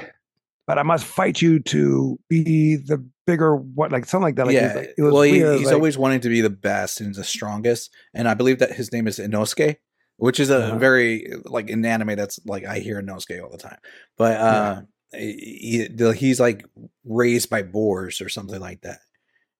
but 0.66 0.78
I 0.78 0.82
must 0.82 1.04
fight 1.04 1.40
you 1.40 1.60
to 1.60 2.18
be 2.28 2.76
the 2.76 3.04
bigger 3.26 3.56
what 3.56 3.92
like 3.92 4.06
something 4.06 4.22
like 4.24 4.36
that. 4.36 4.46
Like, 4.46 4.54
yeah. 4.54 4.74
like- 4.74 4.94
it 4.96 5.02
was 5.02 5.12
well, 5.12 5.22
he, 5.22 5.32
he's 5.58 5.66
like- 5.66 5.74
always 5.74 5.96
wanting 5.98 6.20
to 6.20 6.28
be 6.28 6.40
the 6.40 6.50
best 6.50 7.00
and 7.00 7.14
the 7.14 7.24
strongest, 7.24 7.90
and 8.14 8.28
I 8.28 8.34
believe 8.34 8.58
that 8.58 8.72
his 8.72 8.92
name 8.92 9.06
is 9.06 9.18
Inosuke, 9.18 9.76
which 10.16 10.40
is 10.40 10.50
a 10.50 10.58
Uh-huh. 10.64 10.78
very 10.78 11.32
like 11.44 11.68
in 11.70 11.84
anime. 11.84 12.16
That's 12.16 12.40
like 12.46 12.64
I 12.66 12.80
hear 12.80 13.00
Inosuke 13.00 13.42
all 13.42 13.50
the 13.50 13.58
time, 13.58 13.78
but 14.16 14.36
uh, 14.40 14.82
he, 15.12 15.88
he's 16.16 16.40
like 16.40 16.66
raised 17.04 17.48
by 17.50 17.62
boars 17.62 18.20
or 18.20 18.28
something 18.28 18.60
like 18.60 18.80
that. 18.82 18.98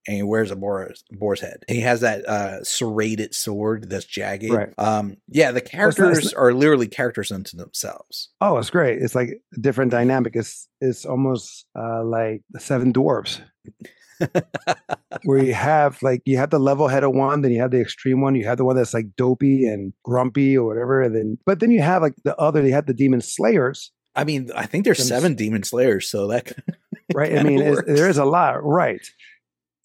And 0.09 0.17
he 0.17 0.23
wears 0.23 0.51
a 0.51 0.57
boar's 0.57 1.05
boar's 1.13 1.41
head. 1.41 1.59
And 1.69 1.77
he 1.77 1.83
has 1.83 2.01
that 2.01 2.27
uh 2.27 2.65
serrated 2.65 3.35
sword 3.35 3.89
that's 3.89 4.07
jagged. 4.07 4.51
Right. 4.51 4.71
Um 4.79 5.19
yeah, 5.29 5.53
the 5.53 5.63
it's 5.63 5.73
not- 5.75 5.89
it's 5.89 5.97
characters 5.99 6.33
are 6.33 6.53
literally 6.53 6.89
characters 6.89 7.31
unto 7.31 7.57
themselves. 7.57 8.31
Oh, 8.41 8.57
it's 8.57 8.71
great. 8.71 9.01
It's 9.01 9.15
like 9.15 9.41
a 9.55 9.61
different 9.61 9.91
dynamic. 9.93 10.35
It's 10.35 10.67
it's 10.81 11.05
almost 11.05 11.67
uh, 11.79 12.03
like 12.05 12.43
the 12.51 12.59
Seven 12.61 12.91
Dwarfs, 12.93 13.41
where 15.25 15.45
you 15.45 15.55
have 15.55 16.03
like 16.03 16.23
you 16.25 16.39
have 16.39 16.51
the 16.51 16.59
level-headed 16.59 17.11
one, 17.11 17.43
then 17.43 17.53
you 17.53 17.61
have 17.61 17.71
the 17.71 17.81
extreme 17.81 18.21
one, 18.21 18.35
you 18.35 18.47
have 18.47 18.59
the 18.59 18.65
one 18.65 18.77
that's 18.77 18.95
like 18.95 19.15
dopey 19.17 19.67
and 19.67 19.93
grumpy 20.05 20.57
or 20.57 20.67
whatever, 20.67 21.03
and 21.03 21.15
then 21.15 21.39
but 21.47 21.61
then 21.61 21.71
you 21.71 21.83
have 21.83 22.03
like 22.03 22.15
the 22.25 22.37
other. 22.37 22.65
You 22.65 22.73
have 22.73 22.87
the 22.87 22.95
Demon 22.95 23.21
Slayers, 23.21 23.93
I 24.19 24.25
mean, 24.25 24.51
I 24.55 24.67
think 24.67 24.85
there's 24.85 25.07
seven 25.07 25.35
demon 25.37 25.63
slayers, 25.63 26.11
so 26.11 26.27
that 26.29 26.53
right? 27.15 27.39
I 27.39 27.43
mean, 27.45 27.59
there 27.87 28.09
is 28.09 28.19
a 28.19 28.25
lot, 28.25 28.65
right? 28.65 29.01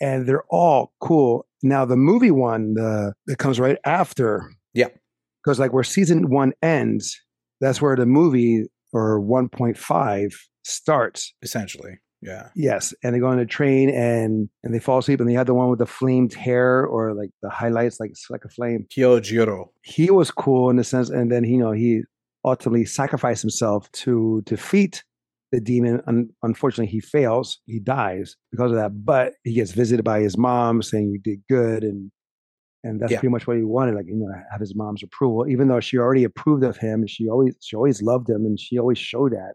And 0.03 0.27
they're 0.27 0.43
all 0.50 0.91
cool. 1.00 1.45
Now 1.63 1.86
the 1.86 1.95
movie 1.95 2.31
one, 2.31 2.74
the 2.74 3.13
that 3.27 3.38
comes 3.38 3.60
right 3.60 3.77
after, 3.86 4.51
Yeah. 4.74 4.89
because 5.43 5.60
like 5.60 5.72
where 5.74 5.83
season 5.83 6.29
one 6.29 6.51
ends, 6.62 7.19
that's 7.62 7.81
where 7.81 7.95
the 7.95 8.05
movie 8.05 8.65
or 8.91 9.19
one 9.19 9.48
point 9.50 9.77
five 9.77 10.29
starts. 10.63 11.33
essentially. 11.41 12.00
Yeah. 12.22 12.50
Yes, 12.55 12.93
and 13.03 13.13
they 13.13 13.19
go 13.19 13.27
on 13.27 13.39
a 13.39 13.45
train 13.45 13.89
and 13.89 14.50
and 14.63 14.74
they 14.74 14.79
fall 14.79 15.00
asleep, 15.00 15.19
and 15.19 15.29
they 15.29 15.33
have 15.33 15.48
the 15.48 15.53
one 15.53 15.69
with 15.69 15.79
the 15.79 15.86
flamed 15.86 16.33
hair 16.33 16.86
or 16.86 17.13
like 17.13 17.31
the 17.41 17.50
highlights, 17.50 18.00
like 18.00 18.12
it's 18.12 18.27
like 18.29 18.45
a 18.45 18.50
flame. 18.50 18.86
Kyojuro. 18.95 19.65
He 19.81 20.10
was 20.10 20.31
cool 20.31 20.69
in 20.69 20.77
the 20.77 20.86
sense, 20.86 21.10
and 21.10 21.29
then 21.31 21.43
you 21.43 21.57
know 21.57 21.72
he 21.74 22.01
ultimately 22.45 22.86
sacrificed 22.86 23.41
himself 23.41 23.91
to 24.03 24.41
defeat 24.45 25.03
the 25.53 25.62
demon. 25.62 26.01
Un- 26.07 26.29
unfortunately, 26.43 26.91
he 26.91 27.00
fails; 27.00 27.60
he 27.65 27.79
dies 27.79 28.36
because 28.51 28.72
of 28.72 28.77
that. 28.77 29.05
But 29.05 29.33
he 29.45 29.53
gets 29.53 29.72
visited 29.72 30.03
by 30.03 30.19
his 30.19 30.38
mom, 30.38 30.81
saying 30.81 31.12
you 31.12 31.19
did 31.19 31.39
good, 31.50 31.83
and 31.83 32.12
and 32.83 33.00
that's 33.00 33.13
Yeah. 33.13 33.19
pretty 33.19 33.31
much 33.31 33.48
what 33.48 33.55
he 33.55 33.63
wanted. 33.63 33.95
Like 33.95 34.07
you 34.07 34.15
know, 34.15 34.27
have 34.51 34.60
his 34.60 34.75
mom's 34.75 35.03
approval, 35.03 35.48
even 35.48 35.69
though 35.69 35.79
she 35.79 35.98
already 35.98 36.25
approved 36.25 36.63
of 36.65 36.75
him. 36.77 37.01
And 37.01 37.10
she 37.10 37.29
always 37.29 37.55
she 37.62 37.75
always 37.77 38.01
loved 38.01 38.29
him, 38.29 38.45
and 38.45 38.60
she 38.60 38.77
always 38.77 38.98
showed 38.98 39.31
that. 39.31 39.53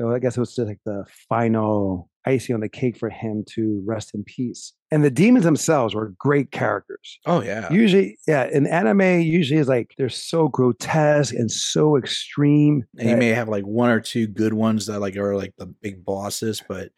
So 0.00 0.12
I 0.12 0.18
guess 0.18 0.36
it 0.36 0.40
was 0.40 0.54
just 0.54 0.68
like 0.68 0.80
the 0.84 1.04
final 1.28 2.10
icing 2.26 2.54
on 2.54 2.60
the 2.60 2.68
cake 2.68 2.96
for 2.98 3.08
him 3.10 3.44
to 3.54 3.82
rest 3.86 4.10
in 4.14 4.24
peace. 4.24 4.72
And 4.92 5.04
the 5.04 5.10
demons 5.10 5.44
themselves 5.44 5.94
were 5.94 6.08
great 6.18 6.50
characters. 6.50 7.18
Oh 7.24 7.42
yeah. 7.42 7.72
Usually, 7.72 8.18
yeah, 8.26 8.48
in 8.50 8.66
anime, 8.66 9.20
usually 9.20 9.60
is 9.60 9.68
like 9.68 9.94
they're 9.96 10.08
so 10.08 10.48
grotesque 10.48 11.34
and 11.34 11.50
so 11.50 11.96
extreme. 11.96 12.84
and 12.98 13.08
you 13.08 13.16
may 13.16 13.28
have 13.28 13.48
like 13.48 13.64
one 13.64 13.90
or 13.90 14.00
two 14.00 14.26
good 14.26 14.52
ones 14.52 14.86
that 14.86 14.98
like 15.00 15.16
are 15.16 15.36
like 15.36 15.54
the 15.58 15.66
big 15.66 16.04
bosses, 16.04 16.62
but 16.68 16.90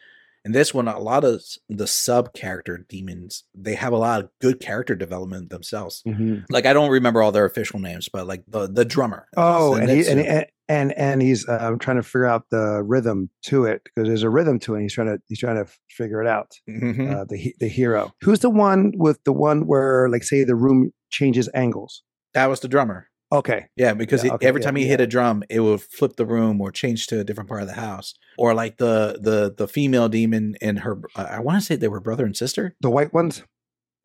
in 0.44 0.50
this 0.52 0.74
one, 0.74 0.88
a 0.88 0.98
lot 0.98 1.22
of 1.22 1.40
the 1.68 1.86
sub 1.86 2.32
character 2.34 2.84
demons, 2.88 3.44
they 3.54 3.74
have 3.76 3.92
a 3.92 3.96
lot 3.98 4.22
of 4.24 4.30
good 4.40 4.58
character 4.58 4.94
development 4.96 5.50
themselves. 5.50 6.02
Mhm. 6.06 6.44
Like 6.50 6.66
I 6.66 6.72
don't 6.72 6.90
remember 6.90 7.22
all 7.22 7.30
their 7.30 7.44
official 7.44 7.78
names, 7.78 8.08
but 8.08 8.26
like 8.26 8.42
the 8.48 8.66
the 8.68 8.84
drummer. 8.84 9.28
Oh, 9.36 9.74
and 9.74 9.90
he, 9.90 10.06
and, 10.08 10.18
and 10.20 10.46
and 10.72 10.92
and 11.06 11.22
he's 11.22 11.40
uh, 11.48 11.58
I'm 11.60 11.78
trying 11.78 11.98
to 11.98 12.02
figure 12.02 12.26
out 12.34 12.44
the 12.50 12.82
rhythm 12.92 13.28
to 13.50 13.64
it 13.72 13.80
because 13.84 14.06
there's 14.08 14.22
a 14.22 14.30
rhythm 14.30 14.58
to 14.60 14.74
it. 14.76 14.82
He's 14.82 14.94
trying 14.94 15.08
to 15.12 15.18
he's 15.28 15.40
trying 15.40 15.56
to 15.64 15.66
figure 15.98 16.20
it 16.24 16.28
out. 16.36 16.50
Mhm. 16.68 17.14
Uh, 17.14 17.24
the 17.28 17.54
the 17.60 17.68
hero. 17.68 18.12
Who's 18.24 18.40
the 18.40 18.50
one 18.68 18.92
with 18.96 19.18
the 19.24 19.32
one 19.48 19.66
where 19.66 20.08
like 20.08 20.24
say 20.24 20.44
the 20.44 20.54
room 20.56 20.92
changes 21.10 21.48
angles? 21.54 22.02
that 22.34 22.46
was 22.48 22.60
the 22.60 22.68
drummer. 22.68 23.08
Okay, 23.30 23.60
Yeah, 23.76 23.94
because 23.94 24.22
Yeah, 24.24 24.34
okay, 24.34 24.46
every 24.46 24.60
yeah, 24.60 24.66
time 24.66 24.76
he 24.76 24.86
hit 24.86 25.00
a 25.00 25.06
drum, 25.06 25.42
it 25.48 25.60
would 25.60 25.80
flip 25.80 26.16
the 26.16 26.26
room 26.26 26.60
or 26.60 26.70
change 26.70 27.06
to 27.08 27.20
a 27.20 27.24
different 27.24 27.48
part 27.48 27.62
of 27.62 27.68
the 27.68 27.80
house. 27.88 28.12
Or 28.38 28.52
like 28.62 28.76
the 28.76 29.18
the 29.28 29.54
the 29.56 29.66
female 29.66 30.08
demon 30.10 30.54
and 30.60 30.78
her, 30.80 30.94
uh, 31.16 31.28
I 31.36 31.40
want 31.40 31.58
to 31.60 31.64
say 31.64 31.76
they 31.76 31.88
were 31.88 32.00
brother 32.08 32.26
and 32.26 32.36
sister. 32.36 32.64
the 32.80 32.90
white 32.90 33.12
ones. 33.14 33.34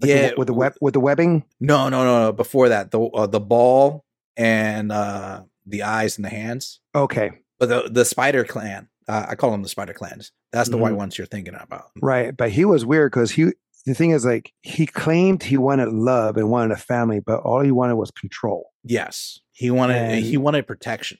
Like 0.01 0.09
the- 0.11 0.15
yeah, 0.15 0.31
with 0.37 0.47
the 0.47 0.53
web 0.53 0.73
with 0.79 0.93
the 0.93 1.01
webbing. 1.07 1.43
No, 1.59 1.89
no, 1.89 1.99
no, 2.05 2.13
no. 2.25 2.31
Before 2.31 2.69
that, 2.69 2.91
the 2.91 3.01
uh, 3.01 3.27
the 3.27 3.41
ball 3.41 4.05
and 4.37 4.91
uh 4.91 5.41
the 5.67 5.83
eyes 5.83 6.17
and 6.17 6.25
the 6.25 6.29
hands. 6.29 6.79
Okay, 6.95 7.31
But 7.59 7.69
the 7.69 7.89
the 7.91 8.05
Spider 8.05 8.43
Clan, 8.43 8.87
uh, 9.07 9.25
I 9.29 9.35
call 9.35 9.51
them 9.51 9.63
the 9.63 9.69
Spider 9.69 9.93
Clans. 9.93 10.31
That's 10.51 10.69
the 10.69 10.77
white 10.77 10.93
Mhm. 10.93 10.97
ones 10.97 11.17
you're 11.17 11.27
thinking 11.27 11.55
about. 11.59 11.91
right. 12.01 12.35
But 12.35 12.51
he 12.51 12.65
was 12.65 12.85
weird 12.85 13.11
because 13.11 13.31
he. 13.31 13.51
The 13.85 13.93
thing 13.93 14.11
is, 14.11 14.25
like, 14.25 14.51
he 14.61 14.85
claimed 14.85 15.43
he 15.43 15.55
wanted 15.55 15.87
love 15.93 16.35
and 16.35 16.49
wanted 16.49 16.71
a 16.73 16.77
family, 16.77 17.21
but 17.21 17.39
all 17.39 17.61
he 17.61 17.71
wanted 17.71 17.95
was 17.95 18.11
control. 18.11 18.71
Yes, 18.83 19.39
he 19.53 19.71
wanted 19.71 19.95
And- 19.95 20.25
he 20.25 20.35
wanted 20.35 20.67
protection 20.67 21.19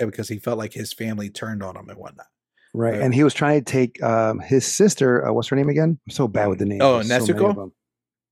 uh, 0.00 0.06
because 0.06 0.28
he 0.28 0.38
felt 0.40 0.58
like 0.58 0.72
his 0.72 0.92
family 0.92 1.30
turned 1.30 1.62
on 1.62 1.76
him 1.76 1.88
and 1.88 1.96
whatnot. 1.96 2.26
Right. 2.74 3.00
And 3.00 3.14
he 3.14 3.22
was 3.22 3.34
trying 3.34 3.62
to 3.64 3.72
take 3.72 4.02
um, 4.02 4.40
his 4.40 4.66
sister, 4.66 5.26
uh, 5.28 5.32
what's 5.32 5.46
her 5.48 5.56
name 5.56 5.68
again? 5.68 6.00
I'm 6.08 6.10
so 6.12 6.26
bad 6.26 6.48
with 6.48 6.58
the 6.58 6.64
names. 6.66 6.80
Oh, 6.82 7.02
There's 7.02 7.26
so 7.26 7.32
Nezuko? 7.34 7.70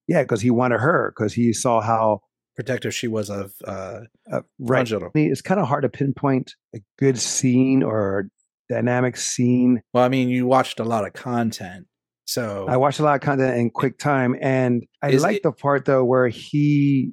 Yeah, 0.09 0.23
because 0.23 0.41
he 0.41 0.51
wanted 0.51 0.81
her 0.81 1.13
because 1.17 1.33
he 1.35 1.53
saw 1.53 1.81
how 1.81 2.23
Protective 2.57 2.95
she 2.95 3.07
was 3.07 3.29
of 3.29 3.53
uh, 3.67 4.01
uh, 4.33 4.41
right. 4.59 4.91
It's 5.15 5.43
kind 5.43 5.61
of 5.61 5.69
hard 5.69 5.83
to 5.83 5.89
pinpoint 5.91 6.55
a 6.75 6.81
good 6.99 7.19
scene 7.19 7.83
or 7.83 8.29
dynamic 8.71 9.17
scene. 9.19 9.83
Well, 9.93 10.03
I 10.05 10.09
mean, 10.09 10.31
you 10.31 10.47
watched 10.47 10.81
a 10.81 10.85
lot 10.85 11.07
of 11.07 11.13
content, 11.13 11.87
so 12.25 12.67
I 12.67 12.79
watched 12.79 12.99
a 12.99 13.03
lot 13.03 13.15
of 13.15 13.21
content 13.21 13.59
in 13.59 13.71
quick 13.71 13.99
time, 13.99 14.37
and 14.41 14.85
I 15.03 15.11
like 15.11 15.37
it- 15.37 15.43
the 15.43 15.53
part 15.53 15.85
though 15.85 16.03
where 16.05 16.29
he 16.29 17.13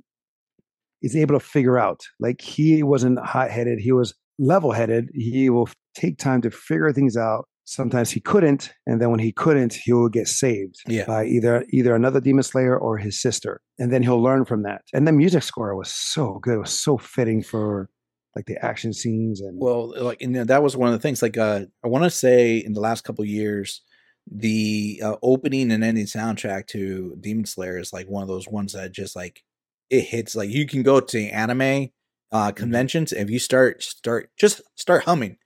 is 1.01 1.15
able 1.15 1.37
to 1.37 1.45
figure 1.45 1.77
out. 1.77 2.01
Like 2.21 2.39
he 2.39 2.81
wasn't 2.81 3.19
hot 3.19 3.51
headed; 3.51 3.79
he 3.79 3.91
was 3.91 4.13
level 4.39 4.71
headed. 4.71 5.09
He 5.13 5.49
will 5.49 5.67
take 5.93 6.17
time 6.17 6.41
to 6.43 6.51
figure 6.51 6.91
things 6.93 7.17
out. 7.17 7.47
Sometimes 7.65 8.11
he 8.11 8.19
couldn't, 8.19 8.73
and 8.85 9.01
then 9.01 9.09
when 9.09 9.19
he 9.19 9.31
couldn't, 9.31 9.73
he 9.73 9.93
will 9.93 10.09
get 10.09 10.27
saved 10.27 10.81
yeah, 10.87 11.05
by 11.05 11.25
either 11.25 11.65
either 11.69 11.95
another 11.95 12.19
demon 12.19 12.43
slayer 12.43 12.77
or 12.77 12.97
his 12.97 13.21
sister, 13.21 13.61
and 13.79 13.91
then 13.91 14.03
he'll 14.03 14.21
learn 14.21 14.43
from 14.43 14.63
that. 14.63 14.81
And 14.93 15.07
the 15.07 15.13
music 15.13 15.43
score 15.43 15.75
was 15.75 15.93
so 15.93 16.39
good; 16.41 16.55
it 16.55 16.59
was 16.59 16.77
so 16.77 16.97
fitting 16.97 17.41
for 17.41 17.89
like 18.35 18.45
the 18.47 18.63
action 18.63 18.91
scenes 18.91 19.39
and 19.39 19.57
Well, 19.59 19.93
like 20.01 20.21
and 20.21 20.35
that 20.35 20.63
was 20.63 20.75
one 20.75 20.89
of 20.89 20.93
the 20.93 20.99
things. 20.99 21.21
Like, 21.21 21.37
uh, 21.37 21.61
I 21.83 21.87
want 21.87 22.03
to 22.03 22.09
say 22.09 22.57
in 22.57 22.73
the 22.73 22.81
last 22.81 23.05
couple 23.05 23.23
years, 23.23 23.81
the 24.29 25.01
uh, 25.03 25.15
opening 25.21 25.71
and 25.71 25.83
ending 25.83 26.05
soundtrack 26.05 26.67
to 26.67 27.15
Demon 27.19 27.45
Slayer 27.45 27.77
is 27.77 27.93
like 27.93 28.07
one 28.07 28.23
of 28.23 28.29
those 28.29 28.47
ones 28.47 28.73
that 28.73 28.91
just 28.91 29.15
like 29.15 29.43
it 29.89 30.01
hits. 30.01 30.35
Like 30.35 30.49
you 30.49 30.65
can 30.65 30.83
go 30.83 30.99
to 30.99 31.27
anime 31.29 31.89
uh, 32.31 32.51
conventions 32.51 33.13
if 33.13 33.29
you 33.29 33.39
start 33.39 33.83
start 33.83 34.31
just 34.37 34.61
start 34.75 35.03
humming 35.03 35.37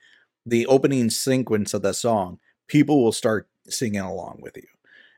the 0.47 0.65
opening 0.67 1.09
sequence 1.09 1.73
of 1.73 1.81
that 1.83 1.95
song, 1.95 2.39
people 2.67 3.03
will 3.03 3.11
start 3.11 3.49
singing 3.69 4.01
along 4.01 4.39
with 4.41 4.57
you. 4.57 4.67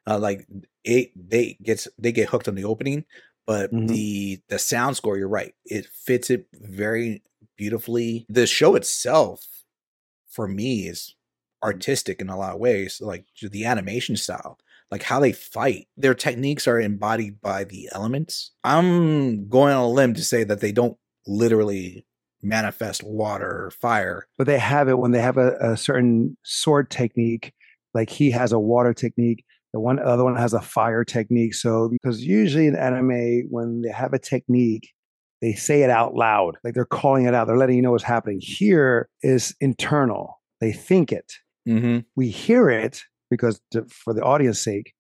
Uh, 0.08 0.18
like 0.20 0.48
it, 0.84 1.12
they 1.16 1.58
gets 1.64 1.88
they 1.98 2.12
get 2.12 2.30
hooked 2.30 2.48
on 2.48 2.56
the 2.56 2.64
opening, 2.66 3.06
but 3.46 3.72
Mhm. 3.72 3.88
the 3.88 4.42
the 4.50 4.60
sound 4.60 4.98
score, 4.98 5.18
you're 5.18 5.28
right, 5.28 5.54
it 5.66 5.86
fits 5.88 6.30
it 6.30 6.48
very 6.54 7.22
beautifully. 7.58 8.26
The 8.30 8.48
show 8.48 8.76
itself, 8.76 9.46
for 10.28 10.48
me, 10.48 10.88
is 10.88 11.16
artistic 11.64 12.22
in 12.22 12.30
a 12.30 12.38
lot 12.38 12.54
of 12.54 12.60
ways. 12.60 13.02
Like 13.02 13.26
the 13.42 13.66
animation 13.66 14.16
style, 14.16 14.58
like 14.92 15.04
how 15.04 15.20
they 15.20 15.34
fight, 15.34 15.88
their 15.98 16.16
techniques 16.16 16.68
are 16.68 16.80
embodied 16.80 17.42
by 17.42 17.64
the 17.66 17.90
elements. 17.92 18.52
I'm 18.64 19.48
going 19.50 19.74
on 19.74 19.84
a 19.84 19.90
limb 19.90 20.14
to 20.16 20.24
say 20.24 20.44
that 20.46 20.62
they 20.62 20.72
don't 20.72 20.98
literally 21.28 22.06
manifest 22.42 23.04
water 23.04 23.66
or 23.66 23.72
fire. 23.72 24.28
but 24.38 24.48
they 24.48 24.60
have 24.60 24.88
it 24.88 24.98
when 24.98 25.12
they 25.12 25.22
have 25.22 25.38
a, 25.38 25.56
a 25.60 25.78
certain 25.78 26.38
sword 26.44 26.90
technique. 26.90 27.54
Like 27.94 28.10
he 28.10 28.32
has 28.32 28.52
a 28.52 28.60
water 28.60 28.94
technique. 28.94 29.44
The 29.74 29.80
one 29.80 30.00
other 30.00 30.24
one 30.24 30.36
has 30.36 30.54
a 30.54 30.62
fire 30.62 31.04
technique. 31.04 31.54
So 31.54 31.90
because 31.90 32.24
usually 32.24 32.68
in 32.68 32.76
anime, 32.76 33.48
when 33.50 33.82
they 33.82 33.92
have 33.92 34.14
a 34.14 34.20
technique, 34.20 34.92
they 35.42 35.54
say 35.54 35.84
it 35.84 35.90
out 35.90 36.16
loud, 36.16 36.56
like 36.64 36.74
they're 36.74 36.86
calling 36.86 37.26
it 37.26 37.34
out. 37.34 37.48
They're 37.48 37.58
letting 37.58 37.76
you 37.76 37.82
know 37.82 37.92
what's 37.92 38.04
happening. 38.04 38.40
Here 38.42 39.10
is 39.22 39.56
internal. 39.62 40.42
They 40.60 40.72
think 40.74 41.12
it. 41.12 41.34
Mm-hmm. 41.68 42.00
We 42.16 42.30
hear 42.30 42.70
it 42.70 43.04
because 43.30 43.62
to, 43.72 43.86
for 43.86 44.14
the 44.14 44.22
audience 44.22 44.62
sake, 44.62 44.94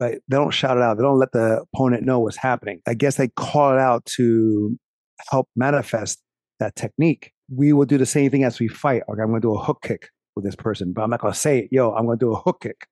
but 0.00 0.14
they 0.28 0.36
don't 0.36 0.50
shout 0.50 0.76
it 0.76 0.82
out. 0.82 0.96
They 0.96 1.02
don't 1.02 1.18
let 1.18 1.32
the 1.32 1.64
opponent 1.72 2.04
know 2.04 2.20
what's 2.20 2.36
happening. 2.36 2.80
I 2.86 2.94
guess 2.94 3.16
they 3.16 3.28
call 3.28 3.72
it 3.72 3.78
out 3.78 4.04
to 4.16 4.76
help 5.30 5.48
manifest 5.54 6.20
that 6.64 6.76
technique. 6.76 7.32
We 7.48 7.72
will 7.72 7.86
do 7.86 7.98
the 7.98 8.06
same 8.06 8.30
thing 8.30 8.44
as 8.44 8.58
we 8.58 8.68
fight. 8.68 9.02
Okay, 9.08 9.20
I'm 9.22 9.28
going 9.28 9.40
to 9.42 9.48
do 9.48 9.54
a 9.54 9.62
hook 9.62 9.82
kick 9.82 10.08
with 10.34 10.44
this 10.44 10.56
person, 10.56 10.92
but 10.94 11.02
I'm 11.02 11.10
not 11.10 11.20
going 11.20 11.32
to 11.32 11.38
say, 11.38 11.60
it. 11.60 11.68
yo, 11.70 11.92
I'm 11.92 12.06
going 12.06 12.18
to 12.18 12.24
do 12.24 12.32
a 12.32 12.40
hook 12.40 12.60
kick. 12.62 12.86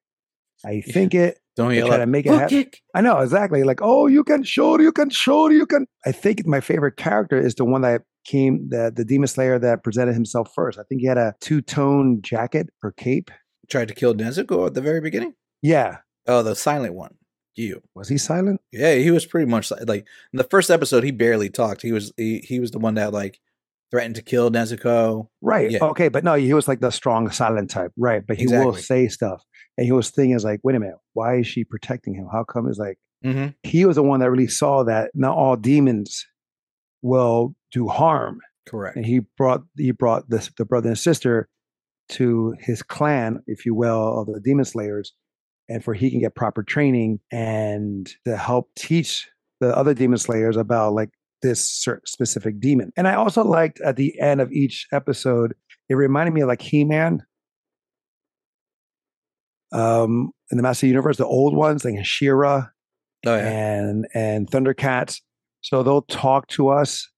I 0.65 0.81
think 0.81 1.13
it, 1.15 1.39
Don't 1.57 1.71
They 1.71 1.79
yell 1.79 1.89
try 1.89 1.97
to 1.97 2.07
make 2.07 2.25
it 2.27 2.33
happen. 2.33 2.49
kick." 2.49 2.81
I 2.95 3.01
know 3.01 3.19
exactly. 3.19 3.65
Like, 3.65 3.81
oh, 3.83 4.07
you 4.07 4.23
can 4.23 4.45
shoot, 4.45 4.81
you 4.81 4.93
can 4.93 5.11
shoot, 5.11 5.51
you 5.51 5.67
can. 5.67 5.87
I 6.07 6.13
think 6.13 6.47
my 6.47 6.61
favorite 6.61 6.97
character 6.97 7.37
is 7.37 7.55
the 7.57 7.65
one 7.65 7.81
that 7.83 8.03
came, 8.25 8.69
the 8.69 8.93
the 8.95 9.05
demon 9.05 9.27
slayer 9.27 9.59
that 9.59 9.83
presented 9.83 10.13
himself 10.15 10.53
first. 10.55 10.79
I 10.79 10.83
think 10.89 11.01
he 11.01 11.09
had 11.09 11.19
a 11.19 11.35
two 11.41 11.61
tone 11.63 12.21
jacket 12.23 12.69
or 12.85 12.93
cape. 12.93 13.31
Tried 13.69 13.89
to 13.89 13.95
kill 13.95 14.15
Nezuko 14.15 14.67
at 14.69 14.75
the 14.75 14.81
very 14.81 15.01
beginning. 15.01 15.35
Yeah, 15.63 15.99
Oh, 16.29 16.43
the 16.45 16.55
silent 16.55 16.95
one. 16.95 17.15
You. 17.57 17.83
was 17.95 18.09
he 18.09 18.17
silent? 18.19 18.61
Yeah, 18.71 18.95
he 18.95 19.11
was 19.11 19.27
pretty 19.27 19.51
much 19.51 19.71
like, 19.73 19.87
like 19.89 20.07
in 20.33 20.37
the 20.39 20.45
first 20.45 20.71
episode. 20.71 21.03
He 21.05 21.11
barely 21.11 21.51
talked. 21.51 21.83
He 21.83 21.91
was 21.93 22.13
he, 22.17 22.39
he 22.39 22.61
was 22.61 22.71
the 22.71 22.79
one 22.79 22.95
that 22.95 23.13
like 23.13 23.41
threatened 23.93 24.17
to 24.17 24.23
kill 24.23 24.51
Nezuko. 24.51 25.29
Right. 25.41 25.71
Yeah. 25.71 25.85
Okay, 25.85 26.09
but 26.09 26.25
no, 26.25 26.35
he 26.35 26.53
was 26.55 26.67
like 26.67 26.81
the 26.81 26.91
strong 26.91 27.31
silent 27.31 27.71
type. 27.71 27.93
Right, 27.97 28.27
but 28.27 28.37
he 28.39 28.49
will 28.49 28.75
say 28.75 29.07
stuff, 29.07 29.45
and 29.79 29.85
he 29.85 29.93
was 29.93 30.11
thinking 30.11 30.35
is 30.35 30.43
like, 30.45 30.59
wait 30.65 30.75
a 30.75 30.81
minute, 30.81 30.97
why 31.13 31.37
is 31.37 31.47
she 31.47 31.63
protecting 31.63 32.15
him? 32.15 32.27
How 32.33 32.43
come? 32.43 32.67
It's 32.69 32.79
like 32.79 32.99
Mm-hmm. 33.25 33.51
he 33.63 33.85
was 33.85 33.95
the 33.95 34.03
one 34.03 34.19
that 34.19 34.33
really 34.33 34.49
saw 34.49 34.83
that 34.83 35.13
not 35.15 35.37
all 35.37 35.55
demons 35.55 36.27
will 37.03 37.55
do 37.71 37.87
harm. 37.87 38.41
Correct. 38.67 38.97
and 38.97 39.07
he 39.07 39.21
brought 39.37 39.63
he 39.77 39.91
brought 39.93 40.29
the, 40.29 40.49
the 40.57 40.65
brother 40.65 40.89
and 40.89 40.99
sister 40.99 41.49
to 42.11 42.55
his 42.61 42.83
clan, 42.83 43.41
if 43.47 43.65
you 43.67 43.75
will, 43.77 44.21
of 44.21 44.27
the 44.33 44.41
demon 44.41 44.65
slayers, 44.65 45.13
and 45.69 45.85
for 45.85 45.95
he 45.95 46.11
can 46.11 46.19
get 46.21 46.35
proper 46.35 46.63
training 46.65 47.21
and 47.31 48.11
to 48.25 48.37
help 48.37 48.71
teach 48.77 49.29
the 49.61 49.77
other 49.77 49.95
demon 49.95 50.19
slayers 50.19 50.57
about 50.57 50.93
like 50.93 51.11
this 51.43 51.65
specific 52.07 52.61
demon. 52.61 52.93
And 52.97 53.07
I 53.09 53.15
also 53.15 53.45
liked 53.45 53.81
at 53.81 53.97
the 53.97 54.19
end 54.21 54.41
of 54.41 54.51
each 54.53 54.87
episode, 54.93 55.55
it 55.89 55.95
reminded 55.95 56.33
me 56.35 56.41
of 56.43 56.49
like 56.49 56.63
He 56.63 56.85
Man. 56.85 57.23
Um, 59.73 60.33
in 60.51 60.57
the 60.59 60.63
Master 60.63 60.87
Universe, 60.87 61.17
the 61.17 61.27
old 61.27 61.57
ones 61.57 61.85
like 61.85 62.05
She-Ra 62.05 62.67
Oh 63.25 63.37
yeah. 63.37 63.49
and 63.49 64.07
and 64.15 64.51
Thundercats. 64.51 65.21
So 65.63 65.83
they'll 65.83 66.03
talk 66.03 66.49
to 66.49 66.69
us 66.69 67.09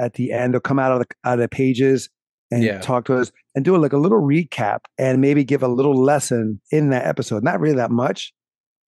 at 0.00 0.14
the 0.14 0.32
end. 0.32 0.52
They'll 0.52 0.60
come 0.60 0.78
out 0.78 0.92
of 0.92 0.98
the 1.00 1.06
out 1.24 1.34
of 1.34 1.38
the 1.40 1.48
pages 1.48 2.10
and 2.50 2.62
Yeah. 2.62 2.80
talk 2.80 3.04
to 3.06 3.16
us 3.16 3.32
and 3.54 3.64
do 3.64 3.76
like 3.78 3.92
a 3.92 3.96
little 3.98 4.20
recap 4.20 4.80
and 4.98 5.20
maybe 5.20 5.44
give 5.44 5.62
a 5.62 5.68
little 5.68 5.94
lesson 5.94 6.60
in 6.70 6.90
that 6.90 7.06
episode. 7.06 7.42
Not 7.44 7.60
really 7.60 7.76
that 7.76 7.90
much, 7.90 8.34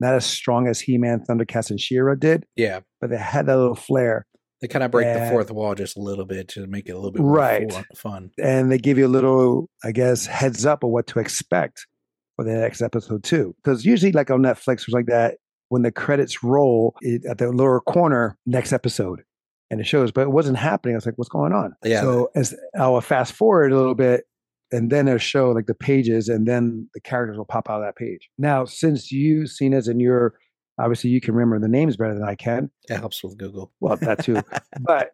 not 0.01 0.15
as 0.15 0.27
strong 0.27 0.67
as 0.67 0.81
He 0.81 0.99
Man, 0.99 1.21
Thundercats, 1.27 1.71
and 1.71 1.81
She-Ra 1.81 2.17
did, 2.17 2.45
yeah. 2.57 2.81
but 3.01 3.09
they 3.11 3.17
had 3.19 3.47
that 3.47 3.57
little 3.57 3.75
flair. 3.77 4.27
They 4.65 4.69
kind 4.69 4.83
of 4.83 4.91
break 4.91 5.13
the 5.13 5.29
fourth 5.29 5.51
wall 5.51 5.75
just 5.75 5.99
a 5.99 6.01
little 6.01 6.25
bit 6.25 6.49
to 6.49 6.67
make 6.67 6.89
it 6.89 6.93
a 6.93 6.95
little 6.95 7.11
bit 7.11 7.21
more 7.21 7.33
Right. 7.37 7.71
fun. 7.95 8.31
And 8.43 8.73
they 8.73 8.79
give 8.79 8.97
you 8.97 9.07
a 9.07 9.09
little, 9.09 9.69
I 9.85 9.93
guess, 9.93 10.25
heads 10.25 10.65
up 10.65 10.83
of 10.83 10.89
what 10.89 11.07
to 11.09 11.19
expect 11.19 11.87
for 12.35 12.47
the 12.47 12.55
next 12.55 12.81
episode 12.81 13.25
too. 13.25 13.55
Because 13.63 13.85
usually, 13.85 14.13
like 14.13 14.31
on 14.31 14.41
Netflix, 14.41 14.87
was 14.87 14.95
like 14.95 15.05
that 15.05 15.37
when 15.69 15.83
the 15.83 15.93
credits 15.93 16.43
roll 16.43 16.95
it, 17.03 17.27
at 17.27 17.37
the 17.37 17.53
lower 17.53 17.79
corner, 17.83 18.39
next 18.47 18.73
episode, 18.73 19.21
and 19.71 19.83
it 19.83 19.85
shows. 19.87 20.11
But 20.11 20.23
it 20.23 20.31
wasn't 20.31 20.57
happening. 20.57 20.95
I 20.95 20.97
was 20.97 21.05
like, 21.05 21.19
what's 21.19 21.29
going 21.29 21.53
on? 21.53 21.77
Yeah. 21.85 22.01
So 22.01 22.31
as 22.35 22.55
I'll 22.75 22.99
fast 23.03 23.35
forward 23.35 23.71
a 23.71 23.77
little 23.77 23.95
bit, 23.95 24.25
and 24.73 24.91
then 24.91 25.09
it'll 25.09 25.19
show 25.19 25.51
like 25.51 25.67
the 25.67 25.75
pages, 25.75 26.31
and 26.31 26.49
then 26.49 26.89
the 26.95 27.01
characters 27.03 27.37
will 27.37 27.45
pop 27.45 27.69
out 27.69 27.83
of 27.83 27.87
that 27.87 27.97
page. 27.97 28.31
Now, 28.39 28.65
since 28.65 29.13
you've 29.13 29.51
seen 29.51 29.75
us 29.75 29.89
and 29.89 30.01
you're 30.01 30.33
obviously 30.79 31.11
you 31.11 31.21
can 31.21 31.35
remember 31.35 31.59
the 31.59 31.69
names 31.71 31.97
better 31.97 32.15
than 32.15 32.25
I 32.25 32.35
can. 32.35 32.71
It 32.89 32.97
helps 32.99 33.23
with 33.23 33.37
Google. 33.39 33.73
Well, 33.81 33.97
that 33.97 34.25
too. 34.25 34.43
but 34.81 35.11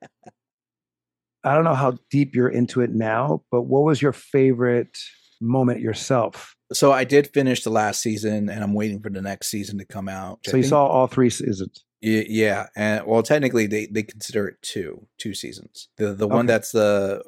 I 1.44 1.54
don't 1.54 1.64
know 1.64 1.74
how 1.74 1.98
deep 2.10 2.34
you're 2.34 2.48
into 2.48 2.80
it 2.82 2.90
now, 2.90 3.42
but 3.50 3.62
what 3.62 3.82
was 3.84 4.02
your 4.02 4.12
favorite 4.12 4.96
moment 5.40 5.80
yourself? 5.80 6.54
So 6.72 6.92
I 6.92 7.04
did 7.04 7.28
finish 7.32 7.62
the 7.64 7.70
last 7.70 8.00
season, 8.02 8.48
and 8.48 8.62
I'm 8.62 8.74
waiting 8.74 9.00
for 9.00 9.10
the 9.10 9.22
next 9.22 9.48
season 9.48 9.78
to 9.78 9.84
come 9.84 10.08
out. 10.08 10.38
which 10.38 10.48
I 10.48 10.50
So 10.52 10.56
you 10.58 10.62
think- 10.62 10.70
saw 10.70 10.86
all 10.86 11.06
three 11.06 11.30
seasons. 11.30 11.84
Yeah, 12.02 12.66
and 12.76 13.04
well, 13.06 13.22
technically 13.22 13.66
they 13.66 13.84
they 13.84 14.02
consider 14.02 14.48
it 14.48 14.62
two 14.62 15.06
two 15.18 15.34
seasons. 15.34 15.88
The 15.98 16.14
the 16.14 16.26
one 16.26 16.46
that's 16.46 16.72
the 16.72 17.22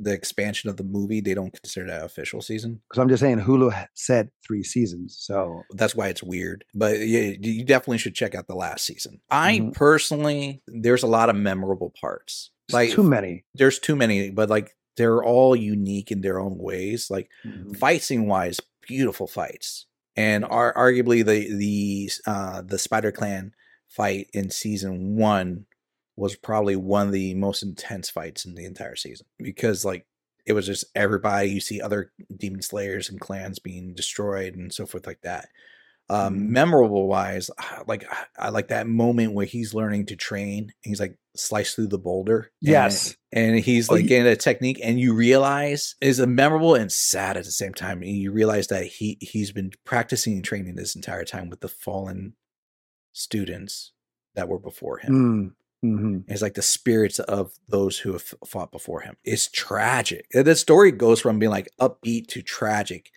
the 0.00 0.12
expansion 0.12 0.70
of 0.70 0.76
the 0.76 0.84
movie, 0.84 1.20
they 1.20 1.34
don't 1.34 1.52
consider 1.52 1.86
that 1.88 2.04
official 2.04 2.40
season. 2.40 2.80
Because 2.88 3.00
I'm 3.00 3.08
just 3.08 3.20
saying 3.20 3.40
Hulu 3.40 3.86
said 3.94 4.30
three 4.46 4.62
seasons. 4.62 5.16
So 5.18 5.62
That's 5.72 5.94
why 5.96 6.08
it's 6.08 6.22
weird. 6.22 6.64
But 6.74 7.00
yeah, 7.00 7.34
you 7.40 7.64
definitely 7.64 7.98
should 7.98 8.14
check 8.14 8.34
out 8.34 8.46
the 8.46 8.54
last 8.54 8.84
season. 8.86 9.20
I 9.30 9.58
Mhm. 9.60 9.74
personally, 9.74 10.62
there's 10.66 11.02
a 11.02 11.06
lot 11.08 11.30
of 11.30 11.36
memorable 11.36 11.92
parts. 12.00 12.50
it's 12.68 12.74
Like 12.74 12.90
too 12.90 13.02
many. 13.02 13.44
there's 13.54 13.78
too 13.78 13.96
many, 13.96 14.30
but 14.30 14.50
like 14.50 14.76
they're 14.96 15.22
all 15.24 15.56
unique 15.56 16.10
in 16.10 16.20
their 16.20 16.38
own 16.38 16.58
ways. 16.58 17.08
Like 17.10 17.28
Mhm. 17.46 17.76
fight 17.78 18.02
scene 18.02 18.26
wise, 18.26 18.60
beautiful 18.86 19.26
fights, 19.26 19.86
and 20.16 20.44
are 20.44 20.74
arguably 20.74 21.24
the 21.24 21.52
the 21.56 22.10
uh, 22.26 22.60
the 22.62 22.78
Spider 22.78 23.10
Clan 23.10 23.52
fight 23.88 24.28
in 24.34 24.50
season 24.50 25.16
one 25.16 25.64
was 26.18 26.36
probably 26.36 26.76
one 26.76 27.06
of 27.06 27.12
the 27.12 27.34
most 27.34 27.62
intense 27.62 28.10
fights 28.10 28.44
in 28.44 28.54
the 28.54 28.64
entire 28.64 28.96
season 28.96 29.26
because 29.38 29.84
like 29.84 30.06
it 30.46 30.52
was 30.54 30.66
just 30.66 30.84
everybody 30.94 31.48
you 31.50 31.60
see 31.60 31.80
other 31.80 32.10
demon 32.36 32.62
slayers 32.62 33.08
and 33.08 33.20
clans 33.20 33.58
being 33.58 33.94
destroyed 33.94 34.54
and 34.54 34.72
so 34.72 34.84
forth 34.86 35.06
like 35.06 35.20
that 35.22 35.48
um 36.10 36.34
Mhm. 36.34 36.48
memorable 36.48 37.06
wise 37.06 37.50
ah, 37.58 37.82
like 37.86 38.04
I- 38.10 38.46
i 38.46 38.48
like 38.48 38.68
that 38.68 38.86
moment 38.86 39.34
where 39.34 39.44
he's 39.46 39.74
learning 39.74 40.06
to 40.06 40.16
train 40.16 40.62
and 40.64 40.72
he's 40.82 41.00
like 41.00 41.18
slice 41.36 41.74
through 41.74 41.88
the 41.88 41.98
boulder 41.98 42.50
Yes. 42.62 43.14
and 43.30 43.58
he's 43.60 43.88
Oh, 43.90 43.94
like 43.94 44.04
ye- 44.04 44.08
getting 44.08 44.26
a 44.32 44.34
technique 44.36 44.80
and 44.82 44.98
you 44.98 45.12
realize 45.14 45.94
is 46.00 46.18
a 46.18 46.26
memorable 46.26 46.74
and 46.74 46.90
sad 46.90 47.36
at 47.36 47.44
the 47.44 47.52
same 47.52 47.74
time 47.74 48.02
and 48.02 48.10
you 48.16 48.32
realize 48.32 48.68
that 48.68 48.86
he 48.86 49.18
he's 49.20 49.52
been 49.52 49.70
practicing 49.84 50.32
and 50.32 50.44
training 50.44 50.74
this 50.76 50.96
entire 50.96 51.24
time 51.24 51.48
with 51.50 51.60
the 51.60 51.68
fallen 51.68 52.32
students 53.12 53.92
that 54.34 54.48
were 54.48 54.58
before 54.58 54.98
him 54.98 55.12
Mm, 55.12 55.54
mhm. 55.84 56.24
it's 56.28 56.42
like 56.42 56.54
the 56.54 56.62
spirits 56.62 57.18
of 57.20 57.52
those 57.68 57.98
who 57.98 58.12
have 58.12 58.34
fought 58.46 58.70
before 58.72 59.00
him 59.00 59.16
it's 59.24 59.48
tragic 59.48 60.26
Uh, 60.34 60.42
the 60.42 60.54
story 60.56 60.90
goes 60.92 61.20
from 61.20 61.38
being 61.38 61.50
like 61.52 61.68
upbeat 61.80 62.26
to 62.28 62.42
tragic 62.42 63.10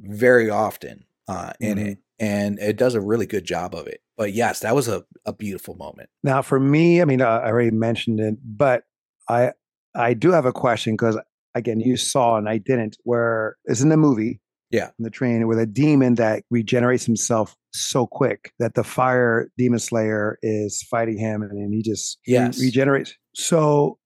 very 0.00 0.50
often 0.50 1.04
uh 1.28 1.52
in 1.60 1.76
Mm-hmm. 1.78 1.86
it 1.86 1.98
and 2.18 2.58
it 2.60 2.76
does 2.76 2.94
a 2.94 3.00
really 3.00 3.26
good 3.26 3.44
job 3.44 3.74
of 3.74 3.86
it 3.86 4.00
but 4.16 4.32
yes 4.32 4.60
that 4.60 4.74
was 4.74 4.88
a, 4.88 5.04
a 5.26 5.32
beautiful 5.32 5.74
moment 5.74 6.08
Now, 6.22 6.40
for 6.42 6.60
me, 6.60 7.00
I 7.02 7.04
mean, 7.04 7.20
I 7.20 7.44
already 7.46 7.70
mentioned 7.72 8.20
it, 8.20 8.36
but 8.44 8.84
I 9.28 9.52
I 9.94 10.14
do 10.14 10.30
have 10.30 10.46
a 10.46 10.52
question 10.52 10.94
because 10.94 11.18
again, 11.54 11.80
you 11.80 11.96
saw 11.96 12.36
and 12.36 12.48
I 12.48 12.58
didn't. 12.58 12.96
Where 13.04 13.56
it's 13.64 13.80
in 13.82 13.88
the 13.90 13.96
movie, 13.96 14.40
Yeah. 14.70 14.90
in 14.98 15.02
the 15.04 15.10
train 15.10 15.46
with 15.48 15.58
a 15.58 15.66
demon 15.66 16.14
that 16.16 16.44
regenerates 16.50 17.04
himself 17.04 17.56
so 17.72 18.06
quick 18.06 18.52
that 18.58 18.74
the 18.74 18.84
fire 18.84 19.48
demon 19.58 19.78
slayer 19.78 20.38
is 20.42 20.82
fighting 20.90 21.18
him, 21.18 21.42
and 21.42 21.72
he 21.74 21.82
just 21.82 22.18
Yes. 22.26 22.60
regenerates. 22.60 23.14
So 23.34 23.98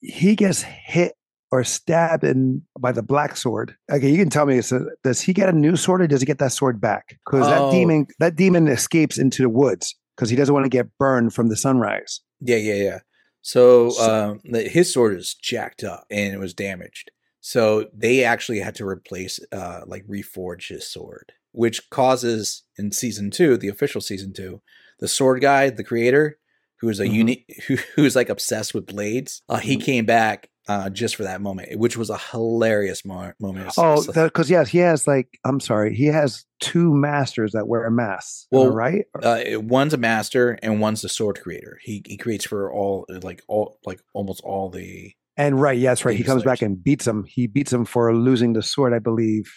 he 0.00 0.36
gets 0.36 0.62
hit 0.62 1.14
or 1.50 1.64
stabbed 1.64 2.24
in 2.24 2.62
by 2.78 2.92
the 2.92 3.02
black 3.02 3.36
sword. 3.36 3.74
Okay, 3.90 4.10
you 4.10 4.18
can 4.18 4.28
tell 4.30 4.46
me. 4.46 4.60
So 4.60 4.86
does 5.02 5.20
he 5.20 5.32
get 5.32 5.48
a 5.48 5.52
new 5.52 5.76
sword 5.76 6.02
or 6.02 6.06
does 6.06 6.20
he 6.20 6.26
get 6.26 6.38
that 6.38 6.52
sword 6.52 6.80
back? 6.80 7.16
Because 7.24 7.46
Oh. 7.46 7.50
that 7.70 7.76
demon 7.76 8.06
that 8.18 8.36
demon 8.36 8.68
escapes 8.68 9.16
into 9.18 9.42
the 9.42 9.48
woods 9.48 9.96
because 10.16 10.28
he 10.30 10.36
doesn't 10.36 10.52
want 10.54 10.64
to 10.66 10.68
get 10.70 10.86
burned 10.98 11.32
from 11.34 11.48
the 11.48 11.56
sunrise. 11.56 12.20
Yeah, 12.40 12.56
yeah, 12.56 12.74
yeah. 12.74 12.98
So, 13.40 13.90
So- 13.90 14.30
um, 14.32 14.40
the, 14.44 14.62
his 14.68 14.92
sword 14.92 15.16
is 15.16 15.34
jacked 15.34 15.84
up 15.84 16.04
and 16.10 16.34
it 16.34 16.38
was 16.38 16.52
damaged. 16.54 17.10
So 17.40 17.86
they 17.94 18.24
actually 18.24 18.58
had 18.60 18.74
to 18.74 18.86
replace, 18.86 19.40
uh, 19.52 19.82
like 19.86 20.04
reforge 20.06 20.68
his 20.68 20.86
sword, 20.90 21.32
which 21.52 21.88
causes 21.90 22.64
in 22.78 22.92
season 22.92 23.30
two, 23.30 23.56
the 23.56 23.68
official 23.68 24.00
season 24.00 24.32
two, 24.32 24.60
the 25.00 25.08
sword 25.08 25.40
guy, 25.40 25.70
the 25.70 25.84
creator, 25.84 26.38
who 26.80 26.88
is 26.88 27.00
a 27.00 27.04
Mhm. 27.06 27.12
unique, 27.12 27.44
who, 27.68 27.76
who's 27.96 28.14
like 28.16 28.28
obsessed 28.28 28.74
with 28.74 28.86
blades, 28.86 29.42
uh, 29.48 29.58
he 29.58 29.76
Mhm. 29.76 29.82
came 29.82 30.04
back 30.06 30.48
uh, 30.68 30.90
just 30.90 31.16
for 31.16 31.22
that 31.22 31.40
moment, 31.40 31.78
which 31.78 31.96
was 31.96 32.10
a 32.10 32.18
hilarious 32.18 33.02
mo- 33.02 33.32
moment. 33.40 33.72
Oh, 33.78 34.04
because 34.12 34.50
yes, 34.50 34.68
he 34.68 34.76
has 34.78 35.06
like 35.06 35.26
I'm 35.46 35.60
sorry, 35.60 35.94
he 35.94 36.04
has 36.06 36.44
two 36.60 36.94
masters 36.94 37.52
that 37.52 37.66
wear. 37.66 37.86
Am 37.86 37.98
I 37.98 38.18
Well, 38.50 38.68
right? 38.68 39.06
uh, 39.22 39.40
one's 39.62 39.94
a 39.94 39.96
master 39.96 40.58
and 40.62 40.78
one's 40.78 41.00
the 41.00 41.08
sword 41.08 41.40
creator. 41.40 41.78
He 41.82 42.02
he 42.06 42.18
creates 42.18 42.44
for 42.44 42.70
all 42.70 43.06
like 43.22 43.40
all 43.48 43.78
like 43.86 44.00
almost 44.12 44.42
all 44.44 44.68
the 44.68 45.14
And 45.38 45.58
right, 45.58 45.78
yes, 45.78 46.04
right. 46.04 46.14
He 46.16 46.22
comes 46.24 46.42
back 46.42 46.60
and 46.60 46.84
beats 46.84 47.06
him. 47.06 47.24
He 47.24 47.46
beats 47.46 47.72
him 47.72 47.86
for 47.86 48.14
losing 48.14 48.52
the 48.52 48.62
sword, 48.62 48.92
I 48.92 48.98
believe. 48.98 49.50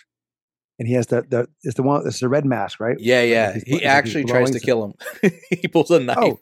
And 0.82 0.88
he 0.88 0.96
has 0.96 1.06
the 1.06 1.22
the 1.22 1.48
it's 1.62 1.76
the 1.76 1.84
one 1.84 2.08
it's 2.08 2.22
the 2.22 2.28
red 2.28 2.44
mask, 2.44 2.80
right? 2.80 2.98
Yeah, 3.00 3.22
yeah. 3.22 3.54
he's 3.54 3.63
He 3.63 3.72
he's 3.78 3.84
actually 3.84 4.24
tries 4.26 4.50
to 4.50 4.60
kill 4.60 4.84
him. 5.22 5.32
he 5.62 5.67
pulls 5.67 5.91
a 5.91 6.00
knife. 6.00 6.17
Oh, 6.17 6.39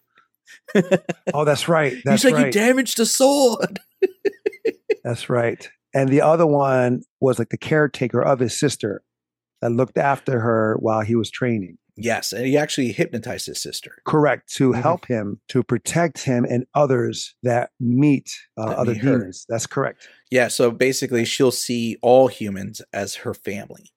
Oh, 1.34 1.44
that's 1.44 1.68
right. 1.68 1.98
That's 2.06 2.22
He's 2.24 2.32
like, 2.32 2.42
right. 2.42 2.46
you 2.46 2.52
damaged 2.54 2.96
the 2.96 3.06
sword. 3.06 3.82
That's 5.04 5.30
right. 5.30 5.70
And 5.94 6.08
the 6.10 6.22
other 6.22 6.48
one 6.48 7.02
was 7.20 7.38
like 7.38 7.50
the 7.50 7.58
caretaker 7.58 8.22
of 8.22 8.40
his 8.40 8.58
sister 8.58 9.02
that 9.62 9.72
looked 9.74 9.98
after 9.98 10.40
her 10.40 10.78
while 10.80 11.02
he 11.02 11.16
was 11.16 11.30
training. 11.30 11.78
Yes, 11.98 12.32
and 12.32 12.46
he 12.48 12.56
actually 12.58 12.94
hypnotized 12.94 13.48
his 13.48 13.62
sister. 13.62 13.98
Correct. 14.06 14.54
To 14.56 14.72
Mhm. 14.72 14.82
help 14.82 15.08
him 15.08 15.42
to 15.50 15.64
protect 15.64 16.24
him 16.24 16.46
and 16.46 16.66
others 16.74 17.36
that 17.44 17.72
meet 17.80 18.32
uh, 18.58 18.68
That 18.70 18.78
other 18.78 18.94
meet 18.94 19.02
demons. 19.02 19.46
That's 19.50 19.68
correct. 19.68 20.08
Yeah, 20.32 20.48
so 20.48 20.72
basically, 20.72 21.26
she'll 21.26 21.52
see 21.52 21.98
all 22.02 22.28
humans 22.30 22.82
as 22.94 23.16
her 23.16 23.34
family. 23.34 23.92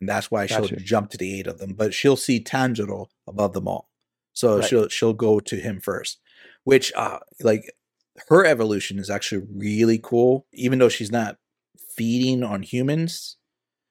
And 0.00 0.08
that's 0.08 0.30
why 0.30 0.46
she'll 0.46 0.66
jump 0.68 1.10
to 1.10 1.18
the 1.18 1.38
eight 1.38 1.46
of 1.46 1.58
them. 1.58 1.74
But 1.74 1.92
she'll 1.94 2.16
see 2.16 2.42
Tanjiro 2.42 3.06
above 3.26 3.52
them 3.52 3.68
all, 3.68 3.88
so 4.32 4.56
Right. 4.58 4.64
she'll 4.68 4.88
she'll 4.88 5.12
go 5.14 5.40
to 5.40 5.56
him 5.56 5.80
first. 5.80 6.18
Which, 6.64 6.92
uh, 6.94 7.20
like, 7.42 7.72
her 8.28 8.44
evolution 8.44 8.98
is 8.98 9.08
actually 9.10 9.46
really 9.54 9.98
cool. 10.02 10.46
Even 10.52 10.78
though 10.78 10.88
she's 10.88 11.10
not 11.12 11.38
feeding 11.96 12.42
on 12.42 12.62
humans, 12.62 13.36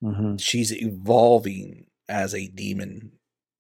hmm 0.01 0.37
she's 0.37 0.71
evolving 0.71 1.87
as 2.07 2.33
a 2.33 2.47
demon, 2.47 3.11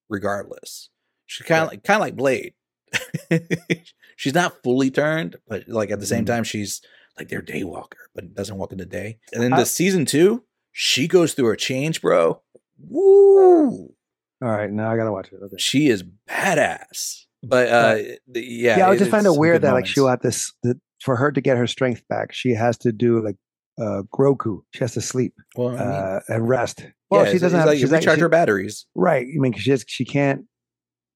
regardless. 0.09 0.89
She's 1.25 1.45
kind 1.45 1.61
of 1.63 1.67
Right. 1.67 1.73
like 1.73 1.83
kind 1.83 1.97
of 1.97 2.01
like 2.01 2.15
Blade. 2.15 2.53
she's 4.15 4.33
not 4.33 4.63
fully 4.63 4.89
turned, 4.91 5.35
but 5.47 5.67
like 5.67 5.91
at 5.91 5.99
the 5.99 6.05
same 6.07 6.23
Mhm. 6.23 6.27
time, 6.27 6.43
she's 6.43 6.81
like 7.17 7.27
their 7.29 7.41
daywalker, 7.41 8.07
but 8.15 8.33
doesn't 8.33 8.57
walk 8.57 8.71
in 8.71 8.77
the 8.77 8.85
day. 8.85 9.19
And 9.33 9.43
then 9.43 9.51
the 9.51 9.65
season 9.65 10.05
two, 10.05 10.45
she 10.71 11.07
goes 11.07 11.33
through 11.33 11.51
a 11.51 11.57
change, 11.57 12.01
bro. 12.01 12.41
Woo! 12.79 13.93
All 14.41 14.47
right, 14.49 14.69
now 14.71 14.91
I 14.91 14.95
gotta 14.97 15.11
watch 15.11 15.29
it. 15.31 15.39
Okay. 15.43 15.55
She 15.57 15.87
is 15.89 16.03
badass. 16.29 17.25
But 17.43 17.67
uh, 17.69 17.95
yeah, 18.33 18.77
Yeah, 18.79 18.89
I 18.89 18.97
just 18.97 19.11
find 19.11 19.25
it 19.25 19.35
weird 19.35 19.61
that 19.63 19.73
like 19.73 19.85
she'll 19.85 20.07
have 20.07 20.21
this 20.21 20.53
the, 20.63 20.79
for 21.01 21.15
her 21.15 21.31
to 21.31 21.41
get 21.41 21.57
her 21.57 21.67
strength 21.67 22.03
back. 22.09 22.33
She 22.33 22.51
has 22.51 22.77
to 22.79 22.91
do 22.91 23.23
like 23.23 23.35
uh 23.81 24.03
Groku. 24.13 24.61
She 24.73 24.79
has 24.79 24.93
to 24.93 25.01
sleep 25.01 25.33
Well, 25.55 25.69
I 25.69 25.71
mean, 25.71 25.79
uh, 25.81 26.19
and 26.29 26.47
rest. 26.49 26.81
yeah, 26.81 26.89
Well, 27.09 27.25
she 27.25 27.39
doesn't 27.39 27.57
have 27.59 27.67
like 27.67 27.75
you 27.79 27.85
she's 27.85 27.91
recharge 27.91 28.15
she- 28.17 28.21
her 28.21 28.29
batteries. 28.29 28.85
right. 28.95 29.25
I 29.25 29.39
mean, 29.39 29.53
she 29.53 29.69
just, 29.69 29.89
she 29.89 30.03
can't. 30.05 30.45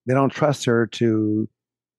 They 0.06 0.13
don't 0.13 0.30
trust 0.32 0.66
her 0.66 0.88
to 0.88 1.48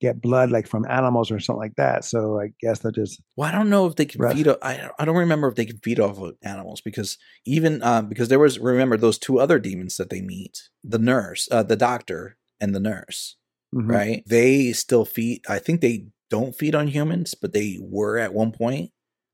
get 0.05 0.21
blood 0.21 0.51
like 0.51 0.67
from 0.67 0.85
animals 0.89 1.31
or 1.31 1.41
something 1.41 1.61
like 1.61 1.77
that. 1.77 2.05
So 2.05 2.41
I 2.41 2.51
guess 2.61 2.81
they'll 2.81 2.93
just 2.93 3.23
Well, 3.37 3.49
I 3.49 3.53
don't 3.53 3.71
know 3.71 3.87
if 3.87 3.97
they 3.97 4.05
can 4.05 4.21
feed. 4.31 4.49
I 4.63 4.91
don't 5.05 5.17
remember 5.17 5.49
if 5.49 5.55
they 5.55 5.65
can 5.65 5.79
feed 5.79 6.01
off 6.01 6.19
of 6.19 6.35
animals 6.43 6.81
because 6.81 7.17
even 7.45 7.83
um, 7.83 8.09
because 8.09 8.29
there 8.29 8.39
was 8.39 8.59
remember 8.59 8.97
those 8.97 9.19
two 9.19 9.41
other 9.41 9.59
demons 9.59 9.97
that 9.97 10.11
they 10.11 10.21
meet, 10.21 10.59
the 10.83 10.99
nurse, 10.99 11.49
uh, 11.51 11.63
the 11.63 11.77
doctor, 11.77 12.37
and 12.61 12.75
the 12.75 12.81
nurse, 12.81 13.37
mhm. 13.75 13.91
right? 13.91 14.23
They 14.27 14.73
still 14.73 15.05
feed. 15.05 15.43
I 15.49 15.59
think 15.59 15.81
they 15.81 16.07
don't 16.31 16.55
feed 16.55 16.75
on 16.75 16.89
humans, 16.89 17.35
but 17.35 17.53
they 17.53 17.79
were 17.81 18.19
at 18.19 18.35
one 18.35 18.53
point. 18.53 18.91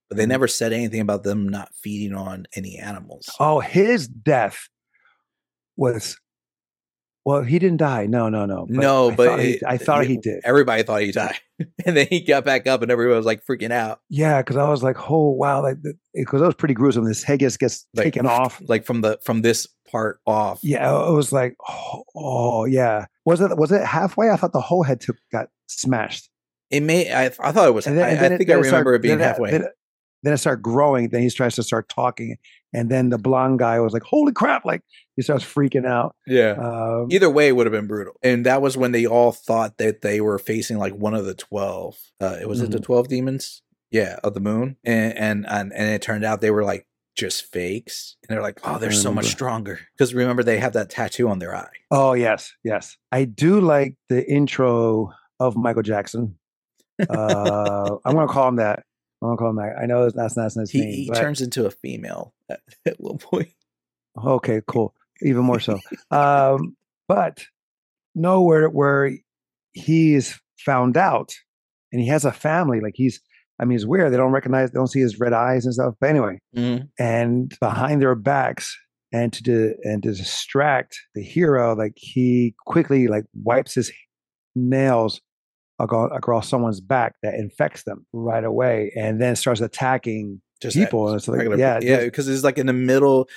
But 0.09 0.17
they 0.17 0.25
Mhm. 0.25 0.29
never 0.35 0.49
said 0.49 0.73
anything 0.73 1.01
about 1.01 1.23
them 1.23 1.49
not 1.49 1.73
feeding 1.75 2.15
on 2.17 2.47
any 2.57 2.77
animals. 2.77 3.29
Oh, 3.39 3.61
his 3.61 4.09
death 4.09 4.69
was. 5.77 6.17
Well, 7.25 7.43
he 7.43 7.59
didn't 7.59 7.77
die. 7.77 8.07
No, 8.07 8.29
no, 8.31 8.47
no. 8.47 8.67
no, 8.69 9.11
I 9.11 9.15
but 9.15 9.27
thought 9.29 9.41
he, 9.41 9.61
I 9.67 9.77
thought 9.77 10.07
he 10.07 10.17
did. 10.17 10.41
Everybody 10.45 10.83
thought 10.83 11.03
he 11.03 11.13
died, 11.13 11.37
and 11.87 11.97
then 11.97 12.07
he 12.09 12.21
got 12.21 12.45
back 12.47 12.67
up, 12.67 12.81
and 12.83 12.91
everyone 12.91 13.17
was 13.19 13.27
like 13.27 13.45
freaking 13.45 13.71
out. 13.73 14.01
Yeah, 14.09 14.41
because 14.41 14.57
I 14.57 14.69
was 14.71 14.83
like, 14.83 15.11
oh 15.11 15.29
wow, 15.31 15.63
like 15.63 15.77
because 16.15 16.41
that 16.41 16.47
was 16.47 16.55
pretty 16.55 16.75
gruesome. 16.75 17.05
This 17.05 17.23
head 17.23 17.39
gets 17.41 17.57
gets 17.59 17.87
Like, 17.95 18.05
taken 18.05 18.27
off. 18.27 18.63
like 18.69 18.85
from 18.87 19.03
the 19.03 19.19
from 19.23 19.43
this 19.43 19.67
part 19.91 20.21
off. 20.27 20.61
Yeah, 20.63 21.09
it 21.09 21.13
was 21.13 21.31
like, 21.33 21.57
oh, 21.69 22.05
oh, 22.17 22.65
yeah. 22.65 23.05
Was 23.27 23.41
it 23.43 23.57
was 23.57 23.71
it 23.71 23.85
halfway? 23.85 24.31
I 24.31 24.37
thought 24.37 24.53
the 24.53 24.61
whole 24.63 24.83
head 24.83 25.01
took 25.01 25.17
got 25.31 25.49
smashed. 25.67 26.31
It 26.71 26.83
may. 26.85 27.13
I, 27.13 27.25
I 27.27 27.53
thought 27.53 27.67
it 27.69 27.75
was. 27.75 27.85
Then, 27.85 27.99
I, 27.99 28.11
I 28.11 28.33
it- 28.33 28.39
think 28.39 28.49
I 28.51 28.55
remember 28.55 28.95
it 28.95 29.03
being 29.03 29.19
halfway. 29.19 29.51
Then, 29.51 29.65
then 30.23 30.33
it 30.33 30.39
started 30.39 30.63
growing. 30.63 31.09
Then 31.09 31.23
he 31.23 31.31
tries 31.31 31.55
to 31.57 31.63
start 31.63 31.89
talking, 31.89 32.37
and 32.73 32.91
then 32.91 33.11
the 33.11 33.19
blonde 33.19 33.59
guy 33.59 33.81
was 33.81 33.93
like, 33.93 34.03
"Holy 34.03 34.33
crap!" 34.33 34.65
Like 34.65 34.83
he 35.17 35.23
starts 35.23 35.45
freaking 35.45 35.87
out. 35.87 36.15
yeah. 36.27 36.53
Um, 36.53 37.09
Either 37.11 37.29
way, 37.31 37.49
it 37.49 37.53
would 37.57 37.67
have 37.67 37.73
been 37.73 37.87
brutal. 37.87 38.15
And 38.23 38.47
that 38.47 38.63
was 38.63 38.77
when 38.77 38.93
they 38.93 39.07
all 39.07 39.33
thought 39.33 39.79
that 39.79 40.01
they 40.03 40.21
were 40.21 40.39
facing 40.39 40.79
like 40.79 40.95
one 40.95 41.15
of 41.15 41.25
the 41.25 41.35
twelve. 41.35 41.97
Uh, 42.21 42.39
was 42.47 42.61
it 42.61 42.71
the 42.71 42.79
Mhm. 42.79 42.83
twelve 42.85 43.09
demons? 43.09 43.63
Yeah, 43.91 44.19
of 44.23 44.35
the 44.35 44.41
moon. 44.41 44.77
And 44.85 45.17
and 45.19 45.47
and, 45.49 45.73
and 45.73 45.89
it 45.91 46.03
turned 46.03 46.25
out 46.25 46.41
they 46.41 46.51
were 46.53 46.65
like 46.65 46.87
just 47.17 47.45
fakes. 47.53 48.17
And 48.29 48.35
they're 48.37 48.43
like, 48.43 48.61
oh, 48.65 48.79
they're 48.79 48.93
so 48.93 49.13
much 49.13 49.27
stronger 49.27 49.81
because 49.99 50.15
remember 50.15 50.43
they 50.45 50.59
have 50.59 50.75
that 50.75 50.91
tattoo 50.91 51.29
on 51.29 51.39
their 51.41 51.55
eye. 51.57 51.73
oh 51.91 52.13
yes, 52.13 52.53
yes. 52.63 52.97
I 53.11 53.25
do 53.25 53.61
like 53.61 53.97
the 54.09 54.25
intro 54.31 55.13
of 55.41 55.57
Michael 55.57 55.83
Jackson. 55.83 56.37
Uh, 57.09 57.97
I'm 58.05 58.15
gonna 58.15 58.29
call 58.29 58.49
him 58.49 58.57
that. 58.57 58.85
I'm 59.23 59.29
gonna 59.29 59.37
call 59.37 59.51
him 59.51 59.57
that. 59.57 59.77
I 59.81 59.87
know 59.87 60.09
that's 60.11 60.35
that's 60.35 60.57
not 60.57 60.63
his 60.63 60.71
He, 60.71 60.81
name. 60.81 60.91
he 60.93 61.11
turns 61.11 61.41
into 61.41 61.67
a 61.67 61.71
female 61.71 62.33
at, 62.51 62.61
at 62.87 63.01
one 63.01 63.19
point. 63.19 63.49
Okay, 64.23 64.61
cool. 64.67 64.95
Even 65.23 65.43
more 65.45 65.61
so. 65.61 65.79
um, 66.11 66.77
but 67.09 67.45
nowhere 68.15 68.69
where 68.69 69.13
he's 69.73 70.39
found 70.59 70.97
out, 70.97 71.35
and 71.93 72.01
he 72.01 72.09
has 72.09 72.25
a 72.25 72.33
family. 72.33 72.81
Like 72.81 72.95
he's, 72.97 73.21
I 73.61 73.65
mean, 73.65 73.77
it's 73.77 73.85
weird. 73.87 74.13
They 74.13 74.17
don't 74.17 74.33
recognize, 74.33 74.71
they 74.71 74.79
don't 74.79 74.87
see 74.89 75.01
his 75.01 75.19
red 75.21 75.33
eyes 75.33 75.65
and 75.65 75.75
stuff. 75.75 75.95
But 76.01 76.11
anyway, 76.11 76.39
Mhm. 76.57 76.89
and 76.99 77.55
behind 77.61 78.01
their 78.03 78.15
backs, 78.15 78.77
and 79.13 79.33
to 79.33 79.43
di- 79.43 79.75
and 79.85 80.03
to 80.05 80.13
distract 80.13 80.97
the 81.15 81.23
hero, 81.23 81.75
like 81.75 81.93
he 81.97 82.55
quickly 82.67 83.07
like 83.09 83.25
wipes 83.35 83.75
his 83.75 83.93
nails 84.55 85.21
across, 85.81 86.11
across 86.15 86.49
someone's 86.49 86.81
back 86.81 87.15
that 87.23 87.35
infects 87.35 87.83
them 87.85 88.07
right 88.13 88.45
away, 88.45 88.93
and 88.97 89.21
then 89.21 89.35
starts 89.37 89.61
attacking 89.61 90.41
Just 90.61 90.77
that 90.77 90.85
people. 90.87 91.09
And 91.09 91.17
it's 91.17 91.27
like, 91.29 91.39
regular 91.39 91.57
yeah, 91.59 91.79
yeah, 91.83 92.05
because 92.05 92.29
it's 92.29 92.45
like 92.45 92.59
in 92.59 92.67
the 92.67 92.73
middle. 92.73 93.29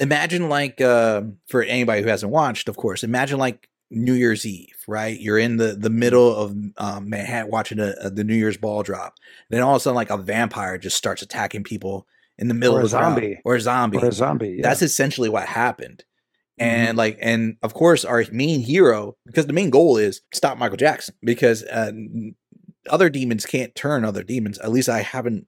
Imagine 0.00 0.48
like 0.48 0.80
uh, 0.80 1.22
for 1.48 1.62
anybody 1.62 2.02
who 2.02 2.08
hasn't 2.08 2.32
watched, 2.32 2.68
of 2.68 2.76
course. 2.76 3.04
Imagine 3.04 3.38
like 3.38 3.68
New 3.90 4.14
Year's 4.14 4.46
Eve, 4.46 4.74
right? 4.88 5.20
You're 5.20 5.38
in 5.38 5.58
the 5.58 5.74
the 5.74 5.90
middle 5.90 6.34
of 6.34 6.56
um, 6.78 7.10
Manhattan 7.10 7.50
watching 7.50 7.78
a, 7.78 7.92
a- 8.00 8.10
the 8.10 8.24
New 8.24 8.34
Year's 8.34 8.56
ball 8.56 8.82
drop. 8.82 9.14
Then 9.50 9.60
all 9.62 9.74
of 9.74 9.76
a 9.76 9.80
sudden, 9.80 9.94
like 9.96 10.08
a 10.10 10.16
vampire 10.16 10.78
just 10.78 10.96
starts 10.96 11.20
attacking 11.20 11.64
people 11.64 12.06
in 12.38 12.48
the 12.48 12.54
middle 12.54 12.76
Or 12.76 12.80
a 12.80 12.84
of 12.84 12.90
the 12.90 12.96
crowd. 12.96 13.08
zombie. 13.10 13.38
or 13.44 13.54
a 13.56 13.60
zombie. 13.60 13.98
or 13.98 14.06
a 14.06 14.12
zombie. 14.12 14.48
Yeah. 14.56 14.62
That's 14.62 14.80
essentially 14.80 15.28
what 15.28 15.46
happened. 15.46 16.04
Mhm. 16.60 16.64
And 16.64 16.98
like, 16.98 17.18
and 17.20 17.56
of 17.62 17.74
course, 17.74 18.04
our 18.04 18.24
main 18.30 18.60
hero, 18.60 19.16
because 19.26 19.46
the 19.46 19.52
main 19.52 19.70
goal 19.70 19.96
is 19.96 20.20
stop 20.34 20.58
Michael 20.58 20.76
Jackson, 20.76 21.14
because 21.22 21.62
uh, 21.64 21.92
other 22.90 23.08
demons 23.08 23.46
can't 23.46 23.74
turn 23.74 24.04
other 24.04 24.22
demons. 24.22 24.58
At 24.58 24.70
least 24.72 24.88
I 24.88 25.00
haven't 25.02 25.46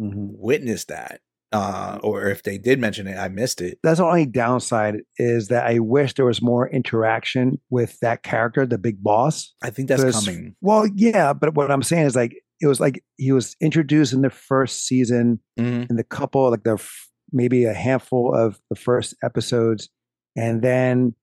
Mhm. 0.00 0.30
witnessed 0.38 0.88
that. 0.88 1.20
Uh, 1.52 1.98
or 2.02 2.28
if 2.30 2.42
they 2.42 2.56
did 2.56 2.80
mention 2.80 3.06
it, 3.06 3.18
I 3.18 3.28
missed 3.28 3.60
it. 3.60 3.78
that's 3.82 3.98
the 3.98 4.06
only 4.06 4.24
downside 4.24 5.02
is 5.18 5.48
that 5.48 5.66
I 5.66 5.80
wish 5.80 6.14
there 6.14 6.24
was 6.24 6.40
more 6.40 6.66
interaction 6.70 7.60
with 7.68 8.00
that 8.00 8.22
character, 8.22 8.64
the 8.64 8.78
big 8.78 9.02
boss. 9.02 9.52
I 9.62 9.68
think 9.68 9.88
that's 9.88 10.24
coming. 10.24 10.56
Well, 10.62 10.86
yeah, 10.96 11.34
but 11.34 11.52
what 11.54 11.70
I'm 11.70 11.82
saying 11.82 12.06
is 12.06 12.16
like 12.16 12.34
it 12.62 12.66
was 12.68 12.80
like 12.80 13.04
he 13.18 13.32
was 13.32 13.54
introduced 13.60 14.14
in 14.14 14.22
the 14.22 14.30
first 14.30 14.86
season 14.86 15.40
Mhm. 15.58 15.90
in 15.90 15.96
the 15.96 16.04
couple 16.04 16.48
like 16.50 16.62
the 16.62 16.74
f- 16.74 17.10
maybe 17.32 17.64
a 17.64 17.74
handful 17.74 18.34
of 18.34 18.60
the 18.70 18.76
first 18.76 19.14
episodes, 19.22 19.88
and 20.36 20.62
then 20.62 21.14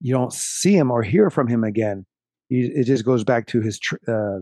you 0.00 0.12
don't 0.12 0.32
see 0.32 0.76
him 0.76 0.90
or 0.90 1.02
hear 1.02 1.30
from 1.30 1.48
him 1.48 1.64
again. 1.64 2.06
It 2.48 2.84
just 2.84 3.04
goes 3.04 3.24
back 3.24 3.46
to 3.48 3.60
his 3.60 3.78
tr- 3.78 3.96
uh, 4.06 4.38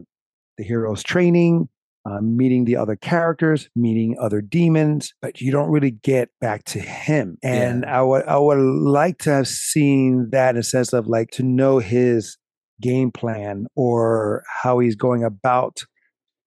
the 0.59 0.64
hero's 0.64 1.03
training, 1.03 1.69
uh, 2.07 2.21
meeting 2.21 2.67
the 2.67 2.77
other 2.77 2.97
characters, 2.97 3.71
meeting 3.75 4.17
other 4.21 4.43
demons, 4.43 5.14
but 5.23 5.40
you 5.40 5.51
don't 5.51 5.71
really 5.71 5.93
get 5.93 6.29
back 6.40 6.64
to 6.64 6.81
him. 6.81 7.38
And 7.43 7.87
I 7.87 8.03
would 8.03 8.25
I 8.27 8.37
would 8.37 8.59
like 8.59 9.19
to 9.21 9.31
have 9.31 9.49
seen 9.49 10.29
that 10.33 10.55
in 10.55 10.61
a 10.61 10.62
sense 10.62 10.93
of 10.93 11.07
like 11.07 11.31
to 11.33 11.43
know 11.43 11.79
his 11.79 12.37
game 12.81 13.11
plan 13.11 13.67
or 13.75 14.43
how 14.62 14.81
he's 14.81 14.97
going 14.97 15.25
about 15.25 15.81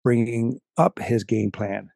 bringing 0.03 0.59
up 0.77 0.99
his 0.99 1.23
game 1.23 1.51
plan 1.51 1.89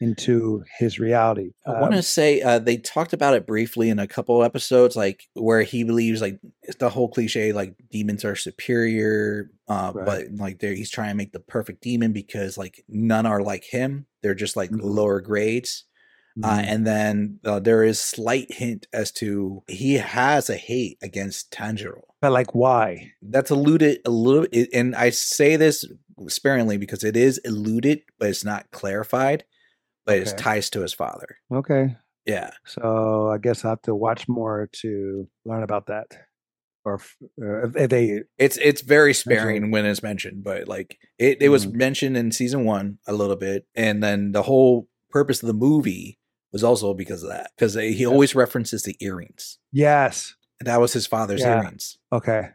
into 0.00 0.62
his 0.78 0.98
reality. 0.98 1.52
I 1.66 1.80
want 1.80 1.92
to 1.92 1.98
Um, 1.98 2.02
say 2.02 2.42
uh, 2.42 2.58
they 2.58 2.76
talked 2.76 3.12
about 3.12 3.34
it 3.34 3.46
briefly 3.46 3.88
in 3.88 3.98
a 3.98 4.06
couple 4.06 4.42
episodes, 4.44 4.94
like 4.96 5.24
where 5.34 5.62
he 5.62 5.84
believes 5.84 6.20
like 6.20 6.38
it's 6.62 6.76
the 6.76 6.90
whole 6.90 7.08
cliche, 7.08 7.52
like 7.52 7.74
demons 7.90 8.24
are 8.24 8.36
superior, 8.36 9.50
uh, 9.68 9.92
Right. 9.94 10.04
but 10.06 10.24
like 10.36 10.58
they're, 10.58 10.74
he's 10.74 10.90
trying 10.90 11.10
to 11.10 11.14
make 11.16 11.32
the 11.32 11.40
perfect 11.40 11.82
demon 11.82 12.12
because 12.12 12.58
like 12.58 12.84
none 12.88 13.26
are 13.26 13.42
like 13.42 13.64
him. 13.64 14.06
They're 14.22 14.34
just 14.34 14.56
like 14.56 14.70
Mhm. 14.70 14.80
lower 14.82 15.20
grades. 15.20 15.84
Uh, 16.42 16.58
mhm. 16.58 16.64
and 16.68 16.86
then 16.86 17.40
uh, 17.46 17.58
there 17.58 17.82
is 17.82 17.98
slight 17.98 18.52
hint 18.52 18.86
as 18.92 19.10
to 19.10 19.62
he 19.68 19.94
has 19.94 20.50
a 20.50 20.56
hate 20.56 20.98
against 21.02 21.50
Tanjiro. 21.50 22.02
but 22.20 22.30
like 22.32 22.54
why? 22.54 23.12
That's 23.22 23.50
alluded 23.50 24.00
a 24.04 24.10
little, 24.10 24.46
and 24.74 24.94
I 24.94 25.08
say 25.10 25.56
this 25.56 25.86
sparingly 26.28 26.76
because 26.76 27.04
it 27.04 27.16
is 27.16 27.40
alluded, 27.46 28.02
but 28.18 28.28
it's 28.28 28.44
not 28.44 28.70
clarified. 28.70 29.44
But 30.06 30.18
it's 30.18 30.32
Okay. 30.32 30.42
ties 30.42 30.70
to 30.70 30.80
his 30.82 30.94
father. 30.94 31.36
Okay. 31.52 31.96
Yeah, 32.24 32.50
So 32.64 33.30
I 33.30 33.38
guess 33.38 33.64
I 33.64 33.68
have 33.70 33.82
to 33.82 33.94
watch 33.94 34.26
more 34.28 34.68
to 34.80 35.28
learn 35.44 35.62
about 35.62 35.86
that. 35.86 36.06
Or 36.84 37.00
uh, 37.44 37.66
they 37.88 38.22
it's 38.38 38.56
it's 38.58 38.80
very 38.82 39.12
sparing 39.14 39.70
when 39.72 39.84
it's 39.86 40.02
mentioned, 40.04 40.42
but 40.44 40.66
like 40.68 40.98
it, 41.18 41.38
it 41.42 41.48
was 41.50 41.66
Mhm. 41.66 41.74
mentioned 41.74 42.16
in 42.16 42.30
season 42.32 42.64
one 42.64 42.98
a 43.06 43.12
little 43.12 43.36
bit, 43.36 43.66
and 43.74 44.02
then 44.02 44.32
the 44.32 44.42
whole 44.42 44.88
purpose 45.10 45.42
of 45.42 45.48
the 45.48 45.52
movie 45.54 46.18
was 46.52 46.62
also 46.64 46.94
because 46.94 47.22
of 47.24 47.28
that, 47.30 47.50
because 47.56 47.74
he 47.74 48.06
always 48.06 48.34
references 48.36 48.82
the 48.84 48.96
earrings. 49.00 49.58
yes. 49.72 50.34
And 50.58 50.66
that 50.68 50.80
was 50.80 50.92
his 50.94 51.06
father's 51.06 51.42
Yeah. 51.42 51.60
earrings. 51.60 51.98
Okay. 52.12 52.48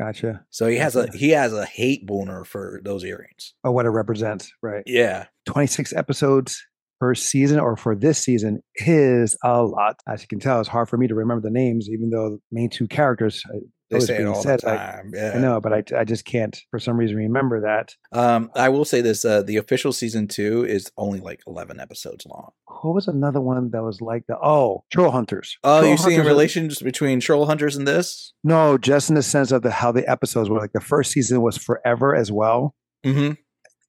Gotcha. 0.00 0.44
So 0.50 0.66
he 0.66 0.76
has 0.76 0.96
a 0.96 1.08
he 1.12 1.30
has 1.30 1.52
a 1.52 1.64
hate 1.66 2.06
boner 2.06 2.44
for 2.44 2.80
those 2.84 3.04
earrings. 3.04 3.54
Oh, 3.64 3.70
what 3.72 3.86
it 3.86 3.90
represents, 3.90 4.52
right? 4.62 4.82
Yeah. 4.86 5.26
26 5.46 5.92
episodes, 5.92 6.66
per 7.00 7.14
season 7.14 7.58
or 7.60 7.76
for 7.76 7.94
this 7.94 8.18
season 8.18 8.60
is 8.76 9.36
a 9.44 9.62
lot. 9.62 10.00
As 10.08 10.22
you 10.22 10.28
can 10.28 10.40
tell, 10.40 10.60
it's 10.60 10.68
hard 10.68 10.88
for 10.88 10.96
me 10.96 11.06
to 11.08 11.14
remember 11.14 11.42
the 11.42 11.52
names, 11.52 11.88
even 11.88 12.10
though 12.10 12.30
the 12.30 12.38
main 12.50 12.70
two 12.70 12.88
characters. 12.88 13.42
uh, 13.52 13.58
They 13.90 14.00
say 14.00 14.18
it 14.20 14.26
all 14.26 14.42
said, 14.42 14.60
the 14.60 14.70
I- 14.72 14.76
time. 14.76 15.12
yeah. 15.14 15.32
I 15.34 15.38
know, 15.38 15.60
but 15.60 15.72
I, 15.72 15.82
I 15.96 16.04
just 16.04 16.24
can't 16.24 16.58
for 16.70 16.78
some 16.78 16.96
reason 16.96 17.16
remember 17.16 17.62
that. 17.62 17.94
Um, 18.12 18.50
I 18.54 18.68
will 18.68 18.84
say 18.84 19.00
this: 19.00 19.24
uh, 19.24 19.42
the 19.42 19.56
official 19.56 19.92
season 19.92 20.28
two 20.28 20.64
is 20.64 20.90
only 20.98 21.20
like 21.20 21.40
eleven 21.46 21.80
episodes 21.80 22.26
long. 22.26 22.50
What 22.82 22.94
was 22.94 23.08
another 23.08 23.40
one 23.40 23.70
that 23.70 23.82
was 23.82 24.00
like 24.00 24.24
the 24.28 24.36
oh 24.42 24.84
Troll 24.92 25.10
Hunters? 25.10 25.56
Oh, 25.64 25.80
Troll 25.80 25.90
you 25.90 25.96
seeing 25.96 26.10
Hunters 26.16 26.26
are- 26.26 26.28
relations 26.28 26.78
between 26.82 27.20
troll 27.20 27.46
hunters 27.46 27.76
and 27.76 27.88
this? 27.88 28.32
No, 28.44 28.76
just 28.76 29.08
in 29.08 29.14
the 29.14 29.22
sense 29.22 29.52
of 29.52 29.62
the 29.62 29.70
how 29.70 29.90
the 29.92 30.08
episodes 30.08 30.50
were 30.50 30.58
like 30.58 30.72
the 30.72 30.80
first 30.80 31.12
season 31.12 31.40
was 31.42 31.56
forever 31.56 32.14
as 32.14 32.30
well. 32.30 32.74
Mm-hmm. 33.06 33.32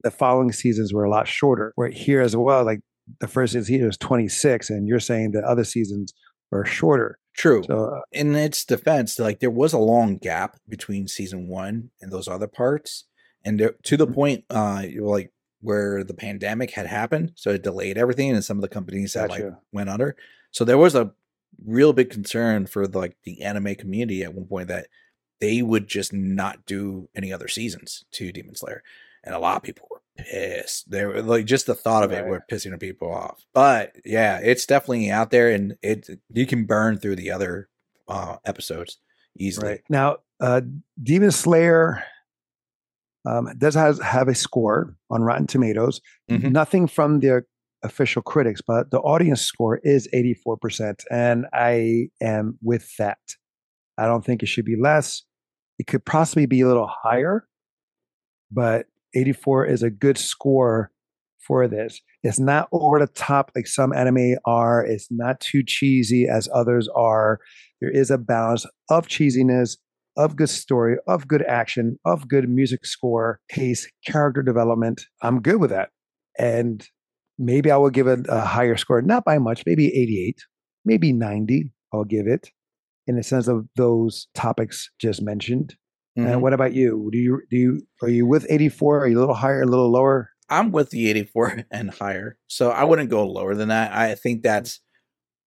The 0.04 0.12
following 0.12 0.54
seasons 0.54 0.94
were 0.94 1.04
a 1.04 1.10
lot 1.10 1.28
shorter. 1.28 1.74
Where 1.76 1.90
here 1.90 2.22
as 2.22 2.36
well, 2.38 2.64
like 2.64 2.80
the 3.20 3.28
first 3.28 3.54
season 3.54 3.86
was 3.86 3.98
26, 3.98 4.70
and 4.70 4.88
you're 4.88 5.00
saying 5.00 5.32
the 5.32 5.42
other 5.42 5.64
seasons 5.64 6.14
were 6.52 6.66
shorter. 6.66 7.18
True. 7.36 7.64
So 7.66 7.86
uh, 7.96 8.02
in 8.12 8.36
its 8.36 8.66
defense, 8.66 9.18
like 9.20 9.40
there 9.40 9.50
was 9.52 9.74
a 9.74 9.78
long 9.80 10.18
gap 10.18 10.58
between 10.68 11.08
season 11.08 11.48
one 11.48 11.92
and 12.02 12.12
those 12.12 12.28
other 12.28 12.48
parts, 12.48 13.06
and 13.46 13.60
there, 13.60 13.76
to 13.84 13.98
the 13.98 14.08
Mhm. 14.08 14.14
point, 14.14 14.46
uh, 14.50 14.84
like 15.00 15.32
where 15.62 16.04
the 16.04 16.14
pandemic 16.14 16.72
had 16.72 16.86
happened, 16.88 17.32
so 17.36 17.52
it 17.52 17.64
delayed 17.64 17.98
everything, 17.98 18.32
and 18.32 18.44
some 18.44 18.58
of 18.58 18.62
the 18.62 18.68
companies 18.70 19.14
that 19.14 19.30
like 19.30 19.46
went 19.72 19.90
under. 19.90 20.16
So 20.52 20.64
there 20.66 20.78
was 20.78 20.96
a 20.96 21.12
real 21.66 21.94
big 21.94 22.10
concern 22.10 22.66
for 22.66 22.88
the, 22.88 22.98
like 22.98 23.18
the 23.24 23.42
anime 23.42 23.76
community 23.76 24.24
at 24.24 24.34
one 24.34 24.46
point 24.46 24.68
that 24.70 24.88
they 25.40 25.62
would 25.62 25.88
just 25.88 26.12
not 26.14 26.66
do 26.66 27.10
any 27.16 27.32
other 27.32 27.48
seasons 27.48 28.06
to 28.12 28.32
Demon 28.32 28.56
Slayer, 28.56 28.84
and 29.24 29.34
a 29.36 29.40
lot 29.40 29.58
of 29.58 29.64
people 29.64 29.88
were 29.92 29.99
pissed. 30.26 30.90
They 30.90 31.06
were 31.06 31.22
like 31.22 31.46
just 31.46 31.66
the 31.66 31.76
thought 31.76 32.04
of 32.04 32.12
it 32.12 32.22
Right. 32.22 32.30
were 32.30 32.44
pissing 32.52 32.78
people 32.80 33.12
off. 33.12 33.44
But 33.54 33.96
yeah, 34.06 34.40
it's 34.44 34.66
definitely 34.66 35.10
out 35.12 35.32
there, 35.32 35.50
and 35.50 35.76
it 35.82 36.08
you 36.34 36.46
can 36.46 36.66
burn 36.66 36.98
through 36.98 37.16
the 37.18 37.32
other 37.32 37.70
uh, 38.08 38.38
episodes 38.46 38.98
easily. 39.38 39.68
right 39.70 39.82
now, 39.90 40.18
uh, 40.40 40.62
Demon 41.02 41.32
Slayer 41.32 42.04
um, 43.26 43.50
does 43.58 43.76
has 43.76 44.00
have 44.00 44.28
a 44.28 44.36
score 44.36 44.96
on 45.10 45.22
Rotten 45.22 45.46
Tomatoes. 45.48 46.02
Mhm. 46.30 46.52
Nothing 46.52 46.88
from 46.88 47.20
the 47.20 47.44
official 47.84 48.22
critics, 48.22 48.62
but 48.66 48.92
the 48.92 49.00
audience 49.00 49.42
score 49.42 49.80
is 49.84 50.08
84%. 50.14 51.04
And 51.12 51.46
I 51.54 52.10
am 52.22 52.58
with 52.62 52.90
that. 52.98 53.20
I 53.98 54.06
don't 54.06 54.26
think 54.26 54.42
it 54.42 54.48
should 54.48 54.66
be 54.66 54.76
less. 54.76 55.24
It 55.78 55.88
could 55.88 56.04
possibly 56.06 56.46
be 56.46 56.62
a 56.62 56.68
little 56.68 56.88
higher, 57.04 57.48
but 58.52 58.86
84 59.16 59.66
is 59.66 59.84
a 59.84 59.90
good 59.90 60.18
score 60.18 60.92
for 61.40 61.68
this. 61.68 62.02
It's 62.24 62.40
not 62.40 62.70
over 62.72 63.00
the 63.00 63.08
top 63.08 63.52
like 63.56 63.68
some 63.68 63.94
anime 63.94 64.36
are. 64.46 64.86
It's 64.86 65.08
not 65.10 65.40
too 65.40 65.64
cheesy 65.66 66.28
as 66.28 66.50
others 66.54 66.88
are. 66.96 67.40
There 67.82 67.90
is 67.90 68.12
a 68.12 68.18
balance 68.18 68.66
of 68.90 69.08
cheesiness, 69.08 69.78
of 70.18 70.36
good 70.36 70.50
story, 70.50 70.98
of 71.08 71.28
good 71.28 71.44
action, 71.44 71.98
of 72.06 72.28
good 72.28 72.50
music 72.50 72.86
score, 72.86 73.40
pace, 73.50 73.90
character 74.06 74.44
development. 74.44 75.06
I'm 75.22 75.42
good 75.42 75.60
with 75.60 75.70
that. 75.70 75.90
And 76.38 76.86
maybe 77.38 77.72
I 77.72 77.78
will 77.78 77.90
give 77.90 78.08
it 78.08 78.26
a 78.28 78.42
higher 78.42 78.78
score, 78.78 79.02
not 79.02 79.26
by 79.26 79.38
much, 79.40 79.64
maybe 79.66 79.88
88, 79.88 80.38
maybe 80.86 81.14
90. 81.14 81.72
I'll 81.94 82.04
give 82.04 82.28
it 82.28 82.52
in 83.08 83.16
the 83.16 83.24
sense 83.24 83.48
of 83.48 83.66
those 83.76 84.28
topics 84.36 84.92
just 85.00 85.22
mentioned. 85.22 85.76
Mhm. 86.26 86.32
And 86.34 86.42
what 86.42 86.54
about 86.54 86.74
you? 86.74 87.10
Do 87.12 87.18
you 87.18 87.42
do 87.50 87.58
you 87.58 87.82
are 88.02 88.10
you 88.10 88.26
with 88.26 88.46
84? 88.50 89.00
Are 89.04 89.08
you 89.08 89.18
a 89.18 89.22
little 89.22 89.36
higher, 89.36 89.62
a 89.64 89.66
little 89.66 89.90
lower? 89.92 90.32
I'm 90.50 90.72
with 90.72 90.90
the 90.90 91.10
84 91.10 91.64
and 91.72 91.92
higher, 91.92 92.38
so 92.48 92.72
I 92.72 92.84
wouldn't 92.84 93.10
go 93.10 93.28
lower 93.28 93.56
than 93.56 93.70
that. 93.70 93.94
I 93.94 94.16
think 94.16 94.44
that's 94.44 94.80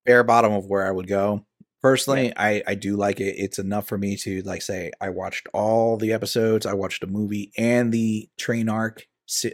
bare 0.06 0.24
bottom 0.24 0.52
of 0.52 0.66
where 0.66 0.86
I 0.86 0.90
would 0.90 1.08
go. 1.08 1.46
Personally, 1.82 2.32
I 2.36 2.62
I 2.66 2.74
do 2.76 2.96
like 2.96 3.20
it. 3.20 3.34
It's 3.38 3.58
enough 3.58 3.88
for 3.88 3.98
me 3.98 4.16
to 4.18 4.42
like 4.42 4.62
say 4.62 4.92
I 5.00 5.10
watched 5.10 5.48
all 5.52 5.96
the 5.96 6.12
episodes. 6.12 6.66
I 6.66 6.74
watched 6.74 7.00
the 7.02 7.08
movie 7.08 7.52
and 7.58 7.92
the 7.92 8.28
train 8.38 8.68
arc 8.68 9.06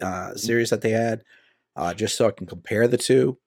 uh, 0.03 0.35
series 0.35 0.71
that 0.71 0.83
they 0.83 0.91
had, 0.91 1.23
uh, 1.77 1.95
just 1.95 2.17
so 2.17 2.27
I 2.29 2.33
can 2.33 2.47
compare 2.47 2.87
the 2.89 2.99
two. 2.99 3.39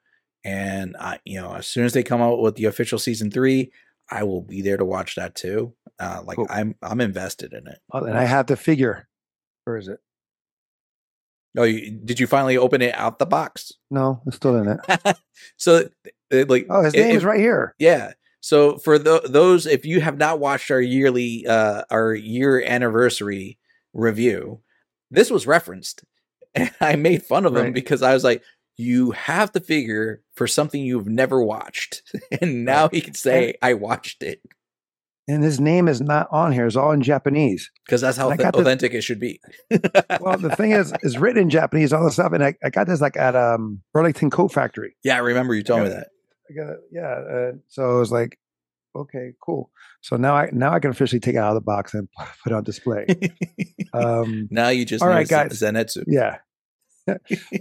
And 0.43 0.95
I, 0.99 1.19
you 1.25 1.39
know, 1.39 1.53
as 1.55 1.67
soon 1.67 1.85
as 1.85 1.93
they 1.93 2.03
come 2.03 2.21
out 2.21 2.41
with 2.41 2.55
the 2.55 2.65
official 2.65 2.97
season 2.99 3.29
three, 3.31 3.71
I 4.09 4.23
will 4.23 4.41
be 4.41 4.61
there 4.61 4.77
to 4.77 4.85
watch 4.85 5.15
that 5.15 5.35
too. 5.35 5.73
Uh, 5.99 6.21
like 6.25 6.37
Cool. 6.37 6.47
I'm 6.49 6.75
I'm 6.81 7.01
invested 7.01 7.53
in 7.53 7.67
it. 7.67 7.79
Oh, 7.91 8.03
and 8.03 8.17
I 8.17 8.23
have 8.25 8.47
the 8.47 8.55
figure. 8.57 9.07
Where 9.65 9.77
is 9.77 9.87
it? 9.87 9.99
Oh, 11.57 11.63
you, 11.63 11.91
did 11.91 12.19
you 12.19 12.27
finally 12.27 12.57
open 12.57 12.81
it 12.81 12.95
out 12.95 13.19
the 13.19 13.25
box? 13.25 13.73
No, 13.89 14.21
it's 14.25 14.37
still 14.37 14.55
in 14.55 14.67
it. 14.79 15.17
so, 15.57 15.89
it, 16.29 16.49
like, 16.49 16.65
Oh, 16.69 16.81
his 16.83 16.93
it- 16.93 17.01
name 17.01 17.15
is 17.17 17.25
right 17.25 17.39
here. 17.41 17.75
Yeah. 17.77 18.13
So 18.39 18.77
for 18.77 18.97
tho- 18.97 19.27
those, 19.27 19.65
if 19.67 19.85
you 19.85 19.99
have 20.01 20.17
not 20.17 20.39
watched 20.39 20.71
our 20.71 20.79
yearly, 20.81 21.45
uh, 21.45 21.83
our 21.91 22.13
year 22.15 22.63
anniversary 22.63 23.59
review, 23.93 24.61
this 25.11 25.29
was 25.29 25.45
referenced, 25.45 26.03
and 26.55 26.71
I 26.79 26.95
made 26.95 27.23
fun 27.23 27.45
of 27.45 27.55
him 27.55 27.71
because 27.73 28.01
I 28.01 28.13
was 28.13 28.23
like, 28.23 28.41
"You 28.77 29.11
have 29.11 29.51
the 29.51 29.59
figure 29.59 30.21
for 30.33 30.47
something 30.47 30.81
you've 30.83 31.07
never 31.07 31.43
watched," 31.43 32.01
and 32.41 32.65
now 32.65 32.87
he 32.89 32.99
can 33.01 33.13
say, 33.13 33.55
"I 33.61 33.73
watched 33.75 34.23
it," 34.23 34.41
And 35.31 35.43
his 35.43 35.59
name 35.59 35.87
is 35.87 36.01
not 36.01 36.27
on 36.31 36.51
here. 36.51 36.65
It's 36.67 36.75
all 36.75 36.91
in 36.91 37.01
Japanese. 37.01 37.69
because 37.85 38.01
that's 38.01 38.17
how 38.17 38.27
th- 38.27 38.39
got 38.39 38.53
this- 38.53 38.61
authentic 38.61 38.93
it 38.93 39.01
should 39.01 39.19
be. 39.19 39.39
Well, 40.19 40.37
the 40.37 40.55
thing 40.55 40.71
is, 40.71 40.93
it's 41.03 41.17
written 41.17 41.43
in 41.43 41.49
Japanese, 41.49 41.93
all 41.93 42.03
this 42.03 42.13
stuff. 42.15 42.33
And 42.33 42.43
I, 42.43 42.53
I 42.63 42.69
got 42.69 42.87
this 42.87 43.01
like 43.01 43.15
at 43.17 43.35
um 43.35 43.81
Burlington 43.93 44.29
Coat 44.29 44.51
Factory. 44.51 44.95
yeah, 45.03 45.15
I 45.15 45.19
remember 45.19 45.55
you 45.55 45.63
told 45.63 45.83
me 45.83 45.89
that. 45.89 46.07
I 46.49 46.53
got 46.53 46.69
it. 46.73 46.79
Yeah. 46.91 47.07
Uh, 47.07 47.51
so 47.69 47.95
I 47.95 47.99
was 47.99 48.11
like, 48.11 48.37
okay, 48.95 49.31
cool. 49.43 49.71
So 50.01 50.17
now 50.17 50.35
I 50.35 50.49
now 50.51 50.73
I 50.73 50.79
can 50.79 50.91
officially 50.91 51.19
take 51.21 51.35
it 51.35 51.39
out 51.39 51.49
of 51.49 51.55
the 51.55 51.61
box 51.61 51.93
and 51.93 52.07
put 52.43 52.51
it 52.51 52.53
on 52.53 52.63
display. 52.63 53.05
Um, 53.93 54.47
now 54.49 54.69
you 54.69 54.85
just 54.85 55.03
All 55.03 55.09
right, 55.09 55.27
guys. 55.27 55.59
Zenitsu. 55.61 56.03
yeah. 56.07 56.37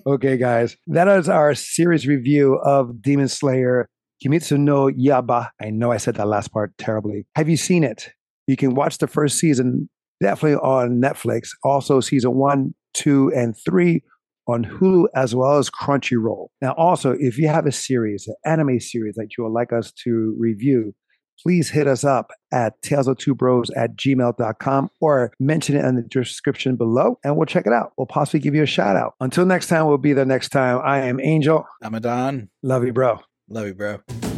okay, 0.07 0.37
guys. 0.37 0.77
That 0.87 1.09
is 1.09 1.29
our 1.29 1.55
series 1.55 2.07
review 2.07 2.55
of 2.55 3.03
Demon 3.03 3.27
Slayer 3.29 3.89
Kimitsu 4.25 4.59
no 4.59 4.87
Yaba. 4.87 5.49
I 5.61 5.71
know 5.71 5.93
I 5.93 5.97
said 5.97 6.17
that 6.17 6.29
last 6.29 6.53
part 6.53 6.77
terribly. 6.79 7.27
Have 7.37 7.49
you 7.49 7.57
seen 7.57 7.85
it? 7.85 8.13
You 8.47 8.57
can 8.57 8.75
watch 8.75 8.99
the 8.99 9.07
first 9.07 9.39
season 9.39 9.89
definitely 10.21 10.57
on 10.57 11.01
Netflix. 11.01 11.51
Also, 11.65 12.01
season 12.01 12.35
one, 12.35 12.75
two, 12.95 13.33
and 13.35 13.57
three 13.57 14.03
on 14.47 14.65
Hulu 14.65 15.07
as 15.15 15.35
well 15.35 15.59
as 15.59 15.71
Crunchyroll. 15.71 16.49
Now, 16.61 16.73
also, 16.73 17.17
if 17.19 17.39
you 17.39 17.49
have 17.49 17.67
a 17.67 17.73
series, 17.73 18.27
an 18.27 18.35
anime 18.45 18.81
series 18.81 19.15
that 19.15 19.29
you 19.37 19.45
would 19.45 19.53
like 19.53 19.73
us 19.73 19.93
to 20.05 20.35
review, 20.39 20.95
please 21.43 21.71
hit 21.71 21.87
us 21.87 22.05
up 22.05 22.33
at 22.53 22.81
tales 22.83 23.09
of 23.09 23.17
two 23.17 23.35
bros 23.35 23.71
at 23.71 23.97
gmail.com 23.97 24.91
or 25.01 25.33
mention 25.41 25.77
it 25.77 25.85
in 25.85 25.97
the 25.97 26.03
description 26.03 26.77
below 26.77 27.19
and 27.25 27.37
we'll 27.37 27.47
check 27.47 27.67
it 27.67 27.73
out. 27.73 27.93
We'll 27.97 28.07
possibly 28.07 28.41
give 28.41 28.55
you 28.55 28.63
a 28.63 28.67
shout 28.67 28.97
out. 28.97 29.15
Until 29.21 29.47
next 29.47 29.69
time, 29.69 29.87
we'll 29.87 29.99
be 29.99 30.13
there 30.13 30.27
next 30.27 30.51
time. 30.51 30.81
I 30.85 31.01
am 31.01 31.21
Angel. 31.21 31.65
I'm 31.83 31.95
a 31.95 32.01
Don. 32.01 32.51
Love 32.63 32.85
you, 32.85 32.93
bro. 32.93 33.21
Love 33.53 33.67
you, 33.67 33.75
bro. 33.75 34.30